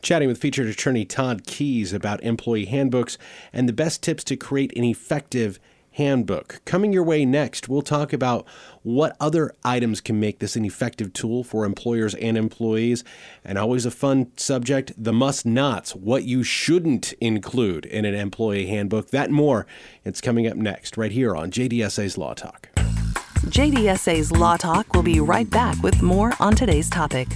Chatting 0.01 0.29
with 0.29 0.39
featured 0.39 0.67
attorney 0.67 1.03
Todd 1.03 1.45
Keys 1.45 1.91
about 1.91 2.23
employee 2.23 2.65
handbooks 2.65 3.17
and 3.51 3.67
the 3.67 3.73
best 3.73 4.01
tips 4.01 4.23
to 4.25 4.37
create 4.37 4.75
an 4.77 4.83
effective 4.85 5.59
handbook. 5.99 6.61
Coming 6.65 6.91
your 6.91 7.03
way 7.03 7.25
next, 7.25 7.69
we'll 7.69 7.83
talk 7.83 8.11
about 8.13 8.47
what 8.81 9.15
other 9.19 9.53
items 9.63 10.01
can 10.01 10.19
make 10.19 10.39
this 10.39 10.55
an 10.55 10.65
effective 10.65 11.13
tool 11.13 11.43
for 11.43 11.65
employers 11.65 12.15
and 12.15 12.37
employees. 12.37 13.03
And 13.45 13.57
always 13.57 13.85
a 13.85 13.91
fun 13.91 14.31
subject 14.37 14.91
the 14.97 15.13
must 15.13 15.45
nots, 15.45 15.93
what 15.93 16.23
you 16.23 16.41
shouldn't 16.41 17.13
include 17.21 17.85
in 17.85 18.05
an 18.05 18.15
employee 18.15 18.67
handbook. 18.67 19.11
That 19.11 19.29
more. 19.29 19.67
It's 20.03 20.21
coming 20.21 20.47
up 20.47 20.55
next, 20.55 20.97
right 20.97 21.11
here 21.11 21.35
on 21.35 21.51
JDSA's 21.51 22.17
Law 22.17 22.33
Talk. 22.33 22.69
JDSA's 23.45 24.31
Law 24.31 24.57
Talk 24.57 24.93
will 24.95 25.03
be 25.03 25.19
right 25.19 25.49
back 25.49 25.81
with 25.83 26.01
more 26.01 26.33
on 26.39 26.55
today's 26.55 26.89
topic. 26.89 27.27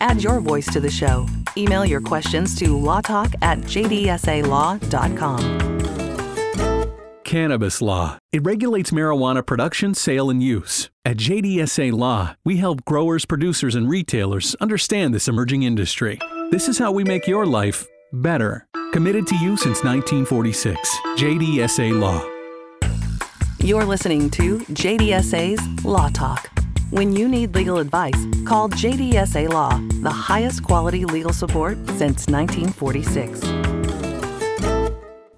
Add 0.00 0.22
your 0.22 0.40
voice 0.40 0.66
to 0.72 0.80
the 0.80 0.90
show. 0.90 1.26
Email 1.56 1.84
your 1.84 2.00
questions 2.00 2.54
to 2.56 2.68
lawtalk 2.68 3.34
at 3.42 3.58
jdsalaw.com. 3.58 3.90
Cannabis 7.30 7.80
law. 7.80 8.18
It 8.32 8.44
regulates 8.44 8.90
marijuana 8.90 9.46
production, 9.46 9.94
sale, 9.94 10.30
and 10.30 10.42
use. 10.42 10.90
At 11.04 11.16
JDSA 11.18 11.92
Law, 11.92 12.34
we 12.44 12.56
help 12.56 12.84
growers, 12.84 13.24
producers, 13.24 13.76
and 13.76 13.88
retailers 13.88 14.56
understand 14.56 15.14
this 15.14 15.28
emerging 15.28 15.62
industry. 15.62 16.18
This 16.50 16.66
is 16.66 16.76
how 16.78 16.90
we 16.90 17.04
make 17.04 17.28
your 17.28 17.46
life 17.46 17.86
better. 18.12 18.66
Committed 18.92 19.28
to 19.28 19.36
you 19.36 19.56
since 19.56 19.84
1946. 19.84 20.98
JDSA 21.18 22.00
Law. 22.00 22.20
You're 23.60 23.84
listening 23.84 24.28
to 24.30 24.58
JDSA's 24.74 25.84
Law 25.84 26.08
Talk. 26.08 26.50
When 26.90 27.14
you 27.14 27.28
need 27.28 27.54
legal 27.54 27.78
advice, 27.78 28.26
call 28.44 28.68
JDSA 28.70 29.50
Law, 29.50 29.78
the 30.02 30.10
highest 30.10 30.64
quality 30.64 31.04
legal 31.04 31.32
support 31.32 31.76
since 31.90 32.26
1946. 32.26 33.69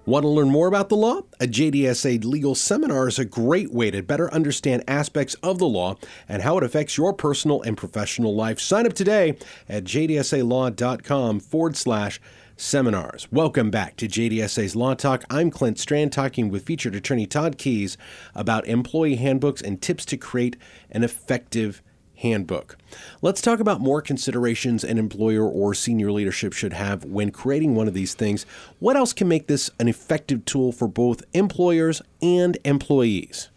Want 0.05 0.23
to 0.23 0.27
learn 0.27 0.49
more 0.49 0.67
about 0.67 0.89
the 0.89 0.97
law? 0.97 1.21
A 1.39 1.47
JDSA 1.47 2.25
legal 2.25 2.55
seminar 2.55 3.07
is 3.07 3.19
a 3.19 3.23
great 3.23 3.71
way 3.71 3.89
to 3.89 4.03
better 4.03 4.31
understand 4.33 4.83
aspects 4.85 5.33
of 5.35 5.59
the 5.59 5.65
law 5.65 5.95
and 6.27 6.41
how 6.41 6.57
it 6.57 6.63
affects 6.63 6.97
your 6.97 7.13
personal 7.13 7.61
and 7.61 7.77
professional 7.77 8.35
life. 8.35 8.59
Sign 8.59 8.85
up 8.85 8.91
today 8.91 9.37
at 9.69 9.85
jdsalaw.com 9.85 11.39
forward 11.39 11.77
slash 11.77 12.19
seminars. 12.57 13.31
Welcome 13.31 13.71
back 13.71 13.95
to 13.95 14.09
JDSA's 14.09 14.75
Law 14.75 14.93
Talk. 14.93 15.23
I'm 15.29 15.49
Clint 15.49 15.79
Strand 15.79 16.11
talking 16.11 16.49
with 16.49 16.65
featured 16.65 16.95
attorney 16.95 17.25
Todd 17.25 17.57
Keys 17.57 17.97
about 18.35 18.67
employee 18.67 19.15
handbooks 19.15 19.61
and 19.61 19.81
tips 19.81 20.03
to 20.07 20.17
create 20.17 20.57
an 20.91 21.05
effective 21.05 21.81
handbook. 22.23 22.77
Let's 23.21 23.41
talk 23.41 23.59
about 23.59 23.81
more 23.81 24.01
considerations 24.01 24.83
an 24.83 24.97
employer 24.97 25.47
or 25.47 25.73
senior 25.73 26.11
leadership 26.11 26.53
should 26.53 26.73
have 26.73 27.05
when 27.05 27.31
creating 27.31 27.75
one 27.75 27.87
of 27.87 27.93
these 27.93 28.15
things. 28.15 28.45
What 28.79 28.95
else 28.95 29.13
can 29.13 29.27
make 29.27 29.47
this 29.47 29.69
an 29.79 29.87
effective 29.87 30.45
tool 30.45 30.71
for 30.71 30.87
both 30.87 31.21
employers 31.33 32.01
and 32.21 32.57
employees? 32.63 33.49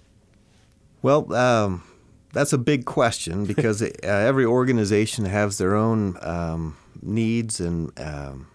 Well, 1.01 1.33
um, 1.33 1.85
that's 2.33 2.53
a 2.53 2.59
big 2.59 2.85
question 2.85 3.45
because 3.55 3.81
uh, 3.81 3.91
every 4.03 4.45
organization 4.45 5.25
has 5.25 5.59
their 5.59 5.75
own 5.75 6.19
um, 6.21 6.77
needs 7.01 7.61
and, 7.61 7.99
um, 7.99 8.49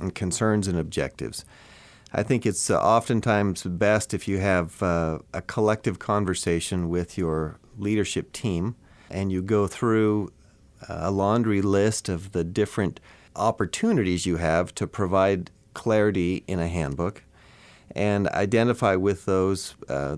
and 0.00 0.14
concerns 0.14 0.66
and 0.66 0.78
objectives. 0.78 1.44
I 2.16 2.22
think 2.22 2.46
it's 2.46 2.70
uh, 2.70 2.80
oftentimes 2.80 3.64
best 3.64 4.14
if 4.14 4.26
you 4.26 4.38
have 4.38 4.82
uh, 4.82 5.18
a 5.34 5.42
collective 5.42 5.98
conversation 5.98 6.88
with 6.88 7.18
your 7.18 7.58
leadership 7.76 8.32
team 8.32 8.76
and 9.14 9.30
you 9.30 9.40
go 9.40 9.66
through 9.66 10.30
a 10.88 11.10
laundry 11.10 11.62
list 11.62 12.08
of 12.08 12.32
the 12.32 12.44
different 12.44 13.00
opportunities 13.36 14.26
you 14.26 14.36
have 14.36 14.74
to 14.74 14.86
provide 14.86 15.50
clarity 15.72 16.44
in 16.46 16.58
a 16.58 16.68
handbook 16.68 17.22
and 17.92 18.28
identify 18.28 18.94
with 18.96 19.24
those 19.24 19.76
uh, 19.88 20.16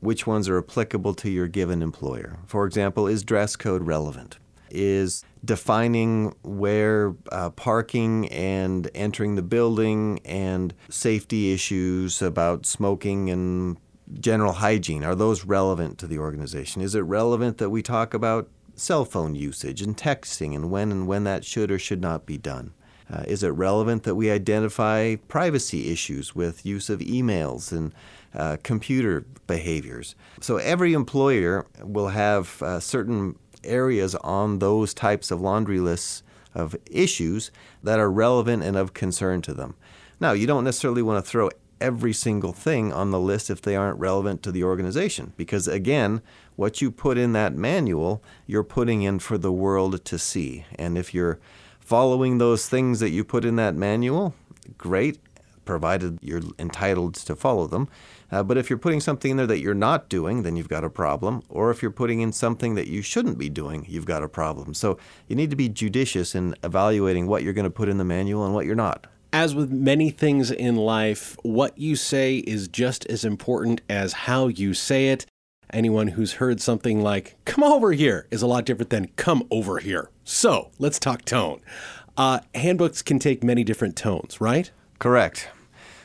which 0.00 0.26
ones 0.26 0.48
are 0.48 0.58
applicable 0.58 1.14
to 1.14 1.30
your 1.30 1.48
given 1.48 1.82
employer. 1.82 2.38
For 2.46 2.66
example, 2.66 3.06
is 3.06 3.22
dress 3.22 3.56
code 3.56 3.82
relevant? 3.82 4.38
Is 4.70 5.24
defining 5.44 6.34
where 6.42 7.14
uh, 7.30 7.50
parking 7.50 8.28
and 8.28 8.90
entering 8.94 9.36
the 9.36 9.42
building 9.42 10.20
and 10.24 10.74
safety 10.88 11.52
issues 11.52 12.20
about 12.20 12.66
smoking 12.66 13.30
and 13.30 13.78
general 14.12 14.54
hygiene, 14.54 15.04
are 15.04 15.14
those 15.14 15.44
relevant 15.44 15.98
to 15.98 16.06
the 16.06 16.18
organization? 16.18 16.82
Is 16.82 16.94
it 16.94 17.00
relevant 17.00 17.58
that 17.58 17.70
we 17.70 17.82
talk 17.82 18.14
about 18.14 18.48
cell 18.76 19.04
phone 19.04 19.34
usage 19.34 19.80
and 19.80 19.96
texting 19.96 20.54
and 20.54 20.70
when 20.70 20.90
and 20.90 21.06
when 21.06 21.24
that 21.24 21.44
should 21.44 21.70
or 21.70 21.78
should 21.78 22.00
not 22.00 22.26
be 22.26 22.38
done? 22.38 22.72
Uh, 23.12 23.22
is 23.26 23.42
it 23.42 23.48
relevant 23.48 24.02
that 24.04 24.14
we 24.14 24.30
identify 24.30 25.14
privacy 25.28 25.90
issues 25.90 26.34
with 26.34 26.64
use 26.64 26.88
of 26.88 27.00
emails 27.00 27.70
and 27.70 27.94
uh, 28.34 28.56
computer 28.62 29.26
behaviors? 29.46 30.14
So 30.40 30.56
every 30.56 30.94
employer 30.94 31.66
will 31.82 32.08
have 32.08 32.62
uh, 32.62 32.80
certain 32.80 33.38
areas 33.62 34.14
on 34.16 34.58
those 34.58 34.94
types 34.94 35.30
of 35.30 35.40
laundry 35.40 35.80
lists 35.80 36.22
of 36.54 36.76
issues 36.90 37.50
that 37.82 37.98
are 37.98 38.10
relevant 38.10 38.62
and 38.62 38.76
of 38.76 38.94
concern 38.94 39.42
to 39.42 39.52
them. 39.52 39.74
Now, 40.20 40.32
you 40.32 40.46
don't 40.46 40.64
necessarily 40.64 41.02
want 41.02 41.24
to 41.24 41.30
throw 41.30 41.50
every 41.84 42.14
single 42.14 42.54
thing 42.54 42.90
on 42.94 43.10
the 43.10 43.20
list 43.20 43.50
if 43.50 43.60
they 43.60 43.76
aren't 43.76 43.98
relevant 43.98 44.42
to 44.42 44.50
the 44.50 44.64
organization. 44.64 45.34
Because 45.36 45.68
again, 45.68 46.22
what 46.56 46.80
you 46.80 46.90
put 46.90 47.18
in 47.18 47.34
that 47.34 47.54
manual, 47.54 48.22
you're 48.46 48.64
putting 48.64 49.02
in 49.02 49.18
for 49.18 49.36
the 49.36 49.52
world 49.52 50.02
to 50.02 50.18
see. 50.18 50.64
And 50.76 50.96
if 50.96 51.12
you're 51.12 51.38
following 51.80 52.38
those 52.38 52.66
things 52.66 53.00
that 53.00 53.10
you 53.10 53.22
put 53.22 53.44
in 53.44 53.56
that 53.56 53.74
manual, 53.74 54.34
great, 54.78 55.18
provided 55.66 56.18
you're 56.22 56.40
entitled 56.58 57.16
to 57.16 57.36
follow 57.36 57.66
them. 57.66 57.88
Uh, 58.32 58.42
but 58.42 58.56
if 58.56 58.70
you're 58.70 58.78
putting 58.78 59.00
something 59.00 59.32
in 59.32 59.36
there 59.36 59.46
that 59.46 59.60
you're 59.60 59.74
not 59.74 60.08
doing, 60.08 60.42
then 60.42 60.56
you've 60.56 60.70
got 60.70 60.84
a 60.84 60.90
problem. 60.90 61.42
Or 61.50 61.70
if 61.70 61.82
you're 61.82 61.90
putting 61.90 62.20
in 62.20 62.32
something 62.32 62.76
that 62.76 62.88
you 62.88 63.02
shouldn't 63.02 63.36
be 63.36 63.50
doing, 63.50 63.84
you've 63.86 64.06
got 64.06 64.22
a 64.22 64.28
problem. 64.28 64.72
So 64.72 64.96
you 65.28 65.36
need 65.36 65.50
to 65.50 65.56
be 65.56 65.68
judicious 65.68 66.34
in 66.34 66.54
evaluating 66.64 67.26
what 67.26 67.42
you're 67.42 67.52
going 67.52 67.64
to 67.64 67.70
put 67.70 67.90
in 67.90 67.98
the 67.98 68.04
manual 68.04 68.46
and 68.46 68.54
what 68.54 68.64
you're 68.64 68.74
not 68.74 69.06
as 69.34 69.52
with 69.52 69.68
many 69.68 70.10
things 70.10 70.52
in 70.52 70.76
life, 70.76 71.36
what 71.42 71.76
you 71.76 71.96
say 71.96 72.36
is 72.36 72.68
just 72.68 73.04
as 73.06 73.24
important 73.24 73.80
as 73.90 74.12
how 74.12 74.46
you 74.46 74.72
say 74.72 75.08
it. 75.08 75.26
Anyone 75.72 76.06
who's 76.06 76.34
heard 76.34 76.60
something 76.60 77.02
like, 77.02 77.34
come 77.44 77.64
over 77.64 77.90
here, 77.90 78.28
is 78.30 78.42
a 78.42 78.46
lot 78.46 78.64
different 78.64 78.90
than 78.90 79.08
come 79.16 79.42
over 79.50 79.78
here. 79.78 80.08
So 80.22 80.70
let's 80.78 81.00
talk 81.00 81.24
tone. 81.24 81.60
Uh, 82.16 82.38
handbooks 82.54 83.02
can 83.02 83.18
take 83.18 83.42
many 83.42 83.64
different 83.64 83.96
tones, 83.96 84.40
right? 84.40 84.70
Correct. 85.00 85.48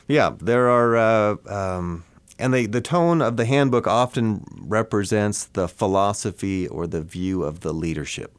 Yeah, 0.08 0.34
there 0.40 0.68
are, 0.68 0.96
uh, 0.96 1.36
um, 1.46 2.02
and 2.36 2.52
they, 2.52 2.66
the 2.66 2.80
tone 2.80 3.22
of 3.22 3.36
the 3.36 3.44
handbook 3.44 3.86
often 3.86 4.44
represents 4.58 5.44
the 5.44 5.68
philosophy 5.68 6.66
or 6.66 6.88
the 6.88 7.00
view 7.00 7.44
of 7.44 7.60
the 7.60 7.72
leadership. 7.72 8.36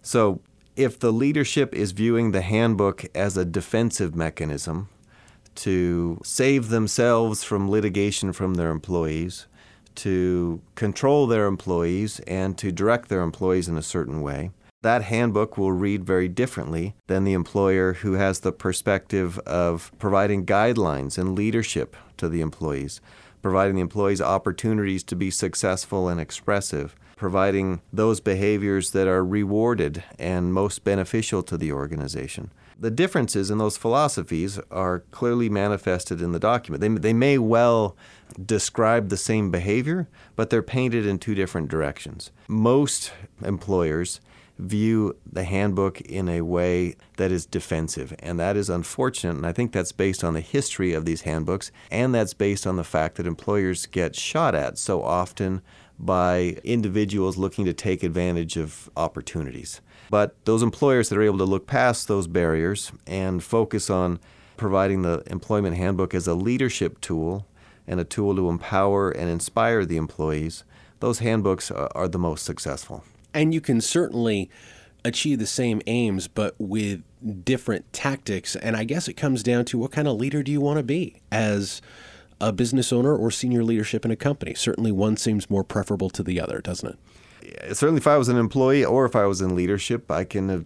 So 0.00 0.40
if 0.76 0.98
the 0.98 1.12
leadership 1.12 1.74
is 1.74 1.92
viewing 1.92 2.32
the 2.32 2.42
handbook 2.42 3.04
as 3.14 3.36
a 3.36 3.44
defensive 3.44 4.14
mechanism 4.14 4.88
to 5.54 6.20
save 6.24 6.68
themselves 6.68 7.44
from 7.44 7.70
litigation 7.70 8.32
from 8.32 8.54
their 8.54 8.70
employees, 8.70 9.46
to 9.94 10.60
control 10.74 11.26
their 11.26 11.46
employees, 11.46 12.18
and 12.26 12.58
to 12.58 12.72
direct 12.72 13.08
their 13.08 13.22
employees 13.22 13.68
in 13.68 13.76
a 13.76 13.82
certain 13.82 14.20
way, 14.20 14.50
that 14.82 15.02
handbook 15.02 15.56
will 15.56 15.72
read 15.72 16.04
very 16.04 16.28
differently 16.28 16.94
than 17.06 17.24
the 17.24 17.32
employer 17.32 17.94
who 17.94 18.14
has 18.14 18.40
the 18.40 18.52
perspective 18.52 19.38
of 19.40 19.92
providing 19.98 20.44
guidelines 20.44 21.16
and 21.16 21.34
leadership 21.34 21.96
to 22.16 22.28
the 22.28 22.40
employees, 22.40 23.00
providing 23.44 23.74
the 23.74 23.82
employees 23.82 24.22
opportunities 24.22 25.02
to 25.02 25.14
be 25.14 25.30
successful 25.30 26.08
and 26.08 26.18
expressive, 26.18 26.96
providing 27.14 27.82
those 27.92 28.18
behaviors 28.18 28.92
that 28.92 29.06
are 29.06 29.22
rewarded 29.22 30.02
and 30.18 30.54
most 30.54 30.82
beneficial 30.82 31.42
to 31.42 31.58
the 31.58 31.70
organization. 31.70 32.50
The 32.80 32.90
differences 32.90 33.50
in 33.50 33.58
those 33.58 33.76
philosophies 33.76 34.58
are 34.70 35.00
clearly 35.10 35.50
manifested 35.50 36.22
in 36.22 36.32
the 36.32 36.38
document. 36.38 36.80
They, 36.80 36.88
they 36.88 37.12
may 37.12 37.36
well 37.36 37.98
describe 38.42 39.10
the 39.10 39.18
same 39.18 39.50
behavior, 39.50 40.08
but 40.36 40.48
they're 40.48 40.62
painted 40.62 41.04
in 41.04 41.18
two 41.18 41.34
different 41.34 41.68
directions. 41.68 42.30
Most 42.48 43.12
employers 43.44 44.22
view 44.58 45.16
the 45.30 45.44
handbook 45.44 46.00
in 46.02 46.28
a 46.28 46.42
way 46.42 46.94
that 47.16 47.32
is 47.32 47.46
defensive. 47.46 48.14
And 48.20 48.38
that 48.38 48.56
is 48.56 48.70
unfortunate. 48.70 49.36
And 49.36 49.46
I 49.46 49.52
think 49.52 49.72
that's 49.72 49.92
based 49.92 50.22
on 50.22 50.34
the 50.34 50.40
history 50.40 50.92
of 50.92 51.04
these 51.04 51.22
handbooks. 51.22 51.72
And 51.90 52.14
that's 52.14 52.34
based 52.34 52.66
on 52.66 52.76
the 52.76 52.84
fact 52.84 53.16
that 53.16 53.26
employers 53.26 53.86
get 53.86 54.14
shot 54.14 54.54
at 54.54 54.78
so 54.78 55.02
often 55.02 55.62
by 55.98 56.56
individuals 56.64 57.36
looking 57.36 57.64
to 57.64 57.72
take 57.72 58.02
advantage 58.02 58.56
of 58.56 58.90
opportunities. 58.96 59.80
But 60.10 60.36
those 60.44 60.62
employers 60.62 61.08
that 61.08 61.18
are 61.18 61.22
able 61.22 61.38
to 61.38 61.44
look 61.44 61.66
past 61.66 62.08
those 62.08 62.26
barriers 62.26 62.92
and 63.06 63.42
focus 63.42 63.90
on 63.90 64.20
providing 64.56 65.02
the 65.02 65.22
employment 65.26 65.76
handbook 65.76 66.14
as 66.14 66.26
a 66.26 66.34
leadership 66.34 67.00
tool 67.00 67.46
and 67.86 68.00
a 68.00 68.04
tool 68.04 68.34
to 68.36 68.48
empower 68.48 69.10
and 69.10 69.28
inspire 69.28 69.84
the 69.84 69.96
employees, 69.96 70.64
those 71.00 71.18
handbooks 71.18 71.70
are 71.70 72.08
the 72.08 72.18
most 72.18 72.44
successful. 72.44 73.04
And 73.34 73.52
you 73.52 73.60
can 73.60 73.80
certainly 73.80 74.48
achieve 75.04 75.38
the 75.38 75.46
same 75.46 75.82
aims, 75.86 76.28
but 76.28 76.54
with 76.58 77.02
different 77.44 77.92
tactics. 77.92 78.56
And 78.56 78.76
I 78.76 78.84
guess 78.84 79.08
it 79.08 79.14
comes 79.14 79.42
down 79.42 79.64
to 79.66 79.78
what 79.78 79.92
kind 79.92 80.08
of 80.08 80.16
leader 80.16 80.42
do 80.42 80.50
you 80.50 80.60
want 80.60 80.78
to 80.78 80.82
be 80.82 81.20
as 81.30 81.82
a 82.40 82.52
business 82.52 82.92
owner 82.92 83.14
or 83.14 83.30
senior 83.30 83.62
leadership 83.62 84.04
in 84.04 84.10
a 84.10 84.16
company? 84.16 84.54
Certainly 84.54 84.92
one 84.92 85.16
seems 85.16 85.50
more 85.50 85.64
preferable 85.64 86.10
to 86.10 86.22
the 86.22 86.40
other, 86.40 86.60
doesn't 86.60 86.96
it? 87.42 87.76
Certainly, 87.76 87.98
if 87.98 88.06
I 88.06 88.16
was 88.16 88.28
an 88.28 88.38
employee 88.38 88.84
or 88.84 89.04
if 89.04 89.14
I 89.14 89.26
was 89.26 89.42
in 89.42 89.54
leadership, 89.54 90.10
I 90.10 90.24
can 90.24 90.50
uh, 90.50 90.60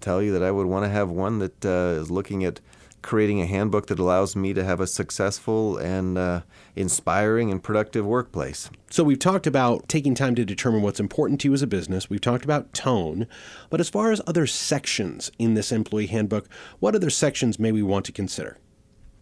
tell 0.00 0.22
you 0.22 0.32
that 0.32 0.42
I 0.42 0.50
would 0.50 0.66
want 0.66 0.84
to 0.84 0.88
have 0.88 1.10
one 1.10 1.40
that 1.40 1.64
uh, 1.64 2.00
is 2.00 2.10
looking 2.10 2.44
at 2.44 2.60
creating 3.02 3.40
a 3.40 3.46
handbook 3.46 3.86
that 3.86 3.98
allows 3.98 4.36
me 4.36 4.52
to 4.54 4.64
have 4.64 4.80
a 4.80 4.86
successful 4.86 5.76
and 5.78 6.18
uh, 6.18 6.42
inspiring 6.76 7.50
and 7.50 7.62
productive 7.62 8.06
workplace. 8.06 8.70
So, 8.90 9.04
we've 9.04 9.18
talked 9.18 9.46
about 9.46 9.88
taking 9.88 10.14
time 10.14 10.34
to 10.34 10.44
determine 10.44 10.82
what's 10.82 11.00
important 11.00 11.40
to 11.40 11.48
you 11.48 11.54
as 11.54 11.62
a 11.62 11.66
business. 11.66 12.10
We've 12.10 12.20
talked 12.20 12.44
about 12.44 12.72
tone. 12.72 13.26
But 13.68 13.80
as 13.80 13.88
far 13.88 14.12
as 14.12 14.20
other 14.26 14.46
sections 14.46 15.30
in 15.38 15.54
this 15.54 15.72
employee 15.72 16.06
handbook, 16.06 16.48
what 16.78 16.94
other 16.94 17.10
sections 17.10 17.58
may 17.58 17.72
we 17.72 17.82
want 17.82 18.04
to 18.06 18.12
consider? 18.12 18.58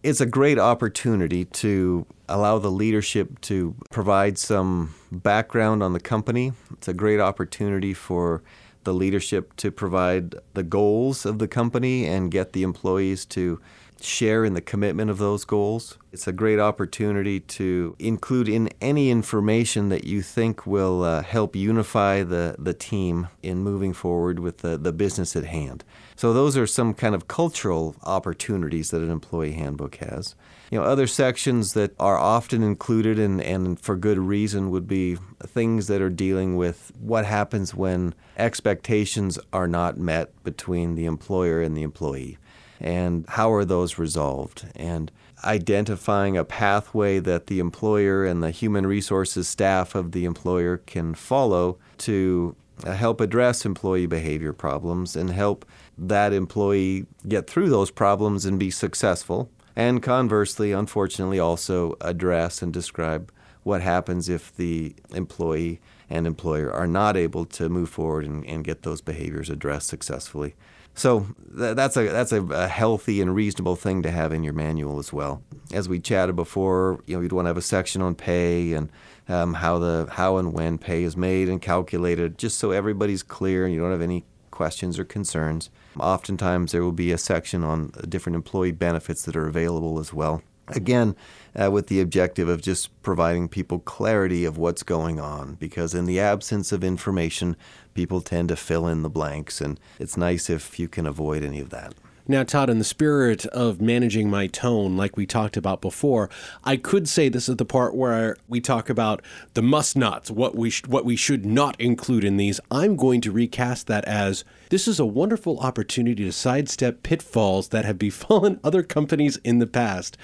It's 0.01 0.21
a 0.21 0.25
great 0.25 0.57
opportunity 0.57 1.43
to 1.45 2.05
allow 2.29 2.57
the 2.57 2.71
leadership 2.71 3.41
to 3.41 3.75
provide 3.89 4.37
some 4.37 4.95
background 5.11 5.83
on 5.83 5.91
the 5.91 5.99
company. 5.99 6.53
It's 6.71 6.87
a 6.87 6.93
great 6.93 7.19
opportunity 7.19 7.93
for 7.93 8.41
the 8.83 8.93
leadership 8.93 9.55
to 9.57 9.71
provide 9.71 10.35
the 10.53 10.63
goals 10.63 11.25
of 11.25 11.39
the 11.39 11.47
company 11.47 12.05
and 12.05 12.31
get 12.31 12.53
the 12.53 12.63
employees 12.63 13.25
to 13.25 13.59
share 14.03 14.45
in 14.45 14.53
the 14.53 14.61
commitment 14.61 15.09
of 15.09 15.17
those 15.17 15.45
goals. 15.45 15.97
It's 16.11 16.27
a 16.27 16.31
great 16.31 16.59
opportunity 16.59 17.39
to 17.39 17.95
include 17.99 18.49
in 18.49 18.69
any 18.81 19.11
information 19.11 19.89
that 19.89 20.03
you 20.03 20.21
think 20.21 20.65
will 20.65 21.03
uh, 21.03 21.21
help 21.21 21.55
unify 21.55 22.23
the, 22.23 22.55
the 22.57 22.73
team 22.73 23.27
in 23.43 23.59
moving 23.59 23.93
forward 23.93 24.39
with 24.39 24.59
the, 24.59 24.77
the 24.77 24.91
business 24.91 25.35
at 25.35 25.45
hand. 25.45 25.83
So, 26.15 26.33
those 26.33 26.57
are 26.57 26.67
some 26.67 26.93
kind 26.93 27.15
of 27.15 27.27
cultural 27.27 27.95
opportunities 28.03 28.91
that 28.91 29.01
an 29.01 29.11
employee 29.11 29.53
handbook 29.53 29.95
has. 29.95 30.35
You 30.71 30.79
know, 30.79 30.85
other 30.85 31.07
sections 31.07 31.73
that 31.73 31.95
are 31.99 32.17
often 32.17 32.61
included 32.61 33.17
and, 33.17 33.41
and 33.41 33.79
for 33.79 33.95
good 33.95 34.19
reason 34.19 34.69
would 34.69 34.87
be 34.87 35.17
things 35.41 35.87
that 35.87 36.01
are 36.01 36.09
dealing 36.09 36.57
with 36.57 36.91
what 36.99 37.25
happens 37.25 37.73
when 37.73 38.13
expectations 38.37 39.39
are 39.51 39.67
not 39.67 39.97
met 39.97 40.31
between 40.43 40.95
the 40.95 41.05
employer 41.05 41.61
and 41.61 41.75
the 41.75 41.83
employee 41.83 42.37
and 42.79 43.25
how 43.29 43.51
are 43.51 43.65
those 43.65 43.97
resolved 43.97 44.67
and 44.75 45.11
identifying 45.43 46.37
a 46.37 46.43
pathway 46.43 47.19
that 47.19 47.47
the 47.47 47.59
employer 47.59 48.25
and 48.25 48.43
the 48.43 48.51
human 48.51 48.85
resources 48.85 49.47
staff 49.47 49.95
of 49.95 50.11
the 50.11 50.25
employer 50.25 50.77
can 50.77 51.13
follow 51.13 51.77
to 51.97 52.55
help 52.85 53.19
address 53.19 53.65
employee 53.65 54.05
behavior 54.05 54.53
problems 54.53 55.15
and 55.15 55.29
help 55.29 55.65
that 55.97 56.33
employee 56.33 57.05
get 57.27 57.47
through 57.49 57.69
those 57.69 57.91
problems 57.91 58.45
and 58.45 58.59
be 58.59 58.71
successful. 58.71 59.49
And 59.75 60.01
conversely, 60.01 60.71
unfortunately, 60.71 61.39
also 61.39 61.95
address 62.01 62.61
and 62.61 62.73
describe 62.73 63.31
what 63.63 63.81
happens 63.81 64.29
if 64.29 64.55
the 64.55 64.95
employee 65.13 65.79
and 66.09 66.25
employer 66.25 66.71
are 66.71 66.87
not 66.87 67.15
able 67.15 67.45
to 67.45 67.69
move 67.69 67.89
forward 67.89 68.25
and, 68.25 68.45
and 68.45 68.63
get 68.63 68.83
those 68.83 69.01
behaviors 69.01 69.49
addressed 69.49 69.87
successfully. 69.87 70.55
So 70.99 71.27
th- 71.57 71.77
that's 71.77 71.95
a 71.95 72.09
that's 72.09 72.33
a, 72.33 72.43
a, 72.43 72.67
healthy 72.67 73.21
and 73.21 73.33
reasonable 73.33 73.77
thing 73.77 74.03
to 74.03 74.11
have 74.11 74.33
in 74.33 74.43
your 74.43 74.51
manual 74.53 74.99
as 74.99 75.13
well. 75.13 75.41
As 75.71 75.87
we 75.87 75.99
chatted 75.99 76.35
before, 76.35 77.01
you 77.05 77.15
know, 77.15 77.21
you'd 77.21 77.31
want 77.31 77.45
to 77.45 77.49
have 77.49 77.57
a 77.57 77.61
section 77.61 78.01
on 78.01 78.15
pay 78.15 78.73
and 78.73 78.91
um, 79.29 79.53
how 79.53 79.79
the 79.79 80.09
how 80.11 80.35
and 80.35 80.51
when 80.51 80.77
pay 80.77 81.03
is 81.03 81.15
made 81.15 81.47
and 81.47 81.61
calculated, 81.61 82.37
just 82.37 82.59
so 82.59 82.71
everybody's 82.71 83.23
clear 83.23 83.65
and 83.65 83.73
you 83.73 83.79
don't 83.79 83.91
have 83.91 84.01
any 84.01 84.25
questions 84.51 84.99
or 84.99 85.05
concerns. 85.05 85.69
Oftentimes, 85.97 86.73
there 86.73 86.83
will 86.83 86.91
be 86.91 87.13
a 87.13 87.17
section 87.17 87.63
on 87.63 87.93
different 88.09 88.35
employee 88.35 88.73
benefits 88.73 89.23
that 89.23 89.37
are 89.37 89.47
available 89.47 89.99
as 89.99 90.13
well. 90.13 90.41
Again, 90.67 91.15
uh, 91.59 91.71
with 91.71 91.87
the 91.87 92.01
objective 92.01 92.47
of 92.47 92.61
just 92.61 92.89
providing 93.01 93.47
people 93.47 93.79
clarity 93.79 94.45
of 94.45 94.57
what's 94.57 94.83
going 94.83 95.19
on, 95.19 95.55
because 95.55 95.95
in 95.95 96.05
the 96.05 96.19
absence 96.19 96.71
of 96.71 96.83
information, 96.83 97.55
people 97.99 98.21
tend 98.21 98.47
to 98.47 98.55
fill 98.55 98.87
in 98.87 99.01
the 99.01 99.09
blanks, 99.09 99.59
and 99.59 99.77
it's 99.99 100.15
nice 100.15 100.49
if 100.49 100.79
you 100.79 100.87
can 100.87 101.05
avoid 101.05 101.43
any 101.43 101.59
of 101.59 101.69
that. 101.69 101.93
Now, 102.29 102.43
Todd, 102.43 102.69
in 102.69 102.77
the 102.77 102.85
spirit 102.85 103.45
of 103.47 103.81
managing 103.81 104.29
my 104.29 104.47
tone, 104.47 104.95
like 104.95 105.17
we 105.17 105.25
talked 105.25 105.57
about 105.57 105.81
before, 105.81 106.29
I 106.63 106.77
could 106.77 107.09
say 107.09 107.27
this 107.27 107.49
is 107.49 107.57
the 107.57 107.65
part 107.65 107.93
where 107.93 108.37
we 108.47 108.61
talk 108.61 108.89
about 108.89 109.21
the 109.53 109.61
must 109.61 109.97
nots, 109.97 110.31
what 110.31 110.55
we 110.55 110.69
sh- 110.69 110.85
what 110.87 111.03
we 111.03 111.17
should 111.17 111.45
not 111.45 111.77
include 111.81 112.23
in 112.23 112.37
these. 112.37 112.61
I'm 112.71 112.95
going 112.95 113.19
to 113.19 113.33
recast 113.33 113.87
that 113.87 114.05
as 114.05 114.45
this 114.69 114.87
is 114.87 114.97
a 114.97 115.05
wonderful 115.05 115.59
opportunity 115.59 116.23
to 116.23 116.31
sidestep 116.31 117.03
pitfalls 117.03 117.67
that 117.69 117.83
have 117.83 117.99
befallen 117.99 118.61
other 118.63 118.81
companies 118.81 119.35
in 119.43 119.59
the 119.59 119.67
past. 119.67 120.15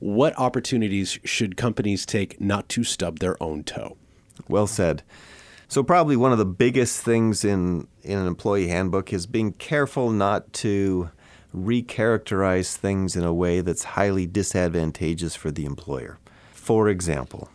What 0.00 0.38
opportunities 0.38 1.18
should 1.24 1.56
companies 1.56 2.04
take 2.04 2.38
not 2.38 2.68
to 2.70 2.84
stub 2.84 3.20
their 3.20 3.42
own 3.42 3.64
toe? 3.64 3.96
Well 4.48 4.66
said. 4.66 5.02
So 5.72 5.82
probably 5.82 6.16
one 6.16 6.32
of 6.32 6.38
the 6.38 6.44
biggest 6.44 7.00
things 7.00 7.46
in 7.46 7.88
in 8.02 8.18
an 8.18 8.26
employee 8.26 8.68
handbook 8.68 9.10
is 9.10 9.24
being 9.24 9.52
careful 9.52 10.10
not 10.10 10.52
to 10.64 11.10
recharacterize 11.56 12.76
things 12.76 13.16
in 13.16 13.24
a 13.24 13.32
way 13.32 13.62
that's 13.62 13.84
highly 13.96 14.26
disadvantageous 14.26 15.34
for 15.34 15.50
the 15.50 15.64
employer. 15.64 16.18
For 16.52 16.90
example, 16.90 17.48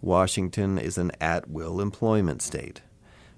Washington 0.00 0.78
is 0.78 0.96
an 0.96 1.12
at 1.20 1.50
will 1.50 1.82
employment 1.82 2.40
state, 2.40 2.80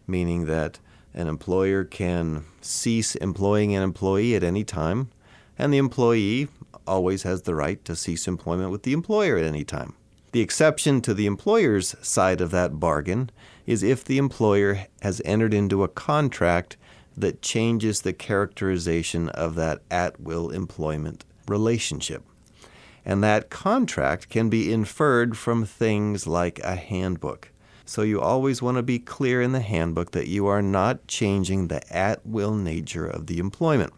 meaning 0.07 0.47
that 0.47 0.79
an 1.13 1.27
employer 1.27 1.83
can 1.83 2.45
cease 2.61 3.17
employing 3.17 3.75
an 3.75 3.83
employee 3.83 4.37
at 4.37 4.45
any 4.45 4.63
time, 4.63 5.11
and 5.59 5.73
the 5.73 5.79
employee 5.79 6.47
always 6.87 7.25
has 7.25 7.43
the 7.43 7.57
right 7.57 7.85
to 7.85 7.97
cease 7.97 8.29
employment 8.29 8.71
with 8.71 8.85
the 8.85 8.93
employer 8.93 9.37
at 9.37 9.45
any 9.45 9.65
time. 9.65 9.97
The 10.31 10.43
exception 10.43 11.01
to 11.01 11.13
the 11.13 11.27
employer's 11.27 11.97
side 12.03 12.41
of 12.41 12.53
that 12.53 12.79
bargain 12.79 13.29
is 13.67 13.83
if 13.83 14.05
the 14.05 14.19
employer 14.19 14.87
has 15.03 15.23
entered 15.25 15.55
into 15.55 15.83
a 15.83 15.89
contract 15.89 16.77
that 17.17 17.43
changes 17.43 18.01
the 18.01 18.13
characterization 18.13 19.29
of 19.31 19.55
that 19.55 19.81
at 19.91 20.21
will 20.21 20.51
employment 20.51 21.25
relationship. 21.47 22.23
And 23.05 23.23
that 23.23 23.51
contract 23.51 24.29
can 24.29 24.49
be 24.49 24.73
inferred 24.73 25.37
from 25.37 25.65
things 25.65 26.27
like 26.27 26.59
a 26.61 26.77
handbook. 26.77 27.51
So 27.85 28.03
you 28.03 28.21
always 28.21 28.63
want 28.63 28.77
to 28.77 28.83
be 28.83 28.99
clear 28.99 29.43
in 29.43 29.53
the 29.53 29.61
handbook 29.61 30.13
that 30.13 30.29
you 30.29 30.47
are 30.47 30.63
not 30.63 31.07
changing 31.09 31.69
the 31.69 31.83
at 31.95 32.25
will 32.25 32.55
nature 32.55 33.07
of 33.07 33.27
the 33.27 33.39
employment. 33.39 33.93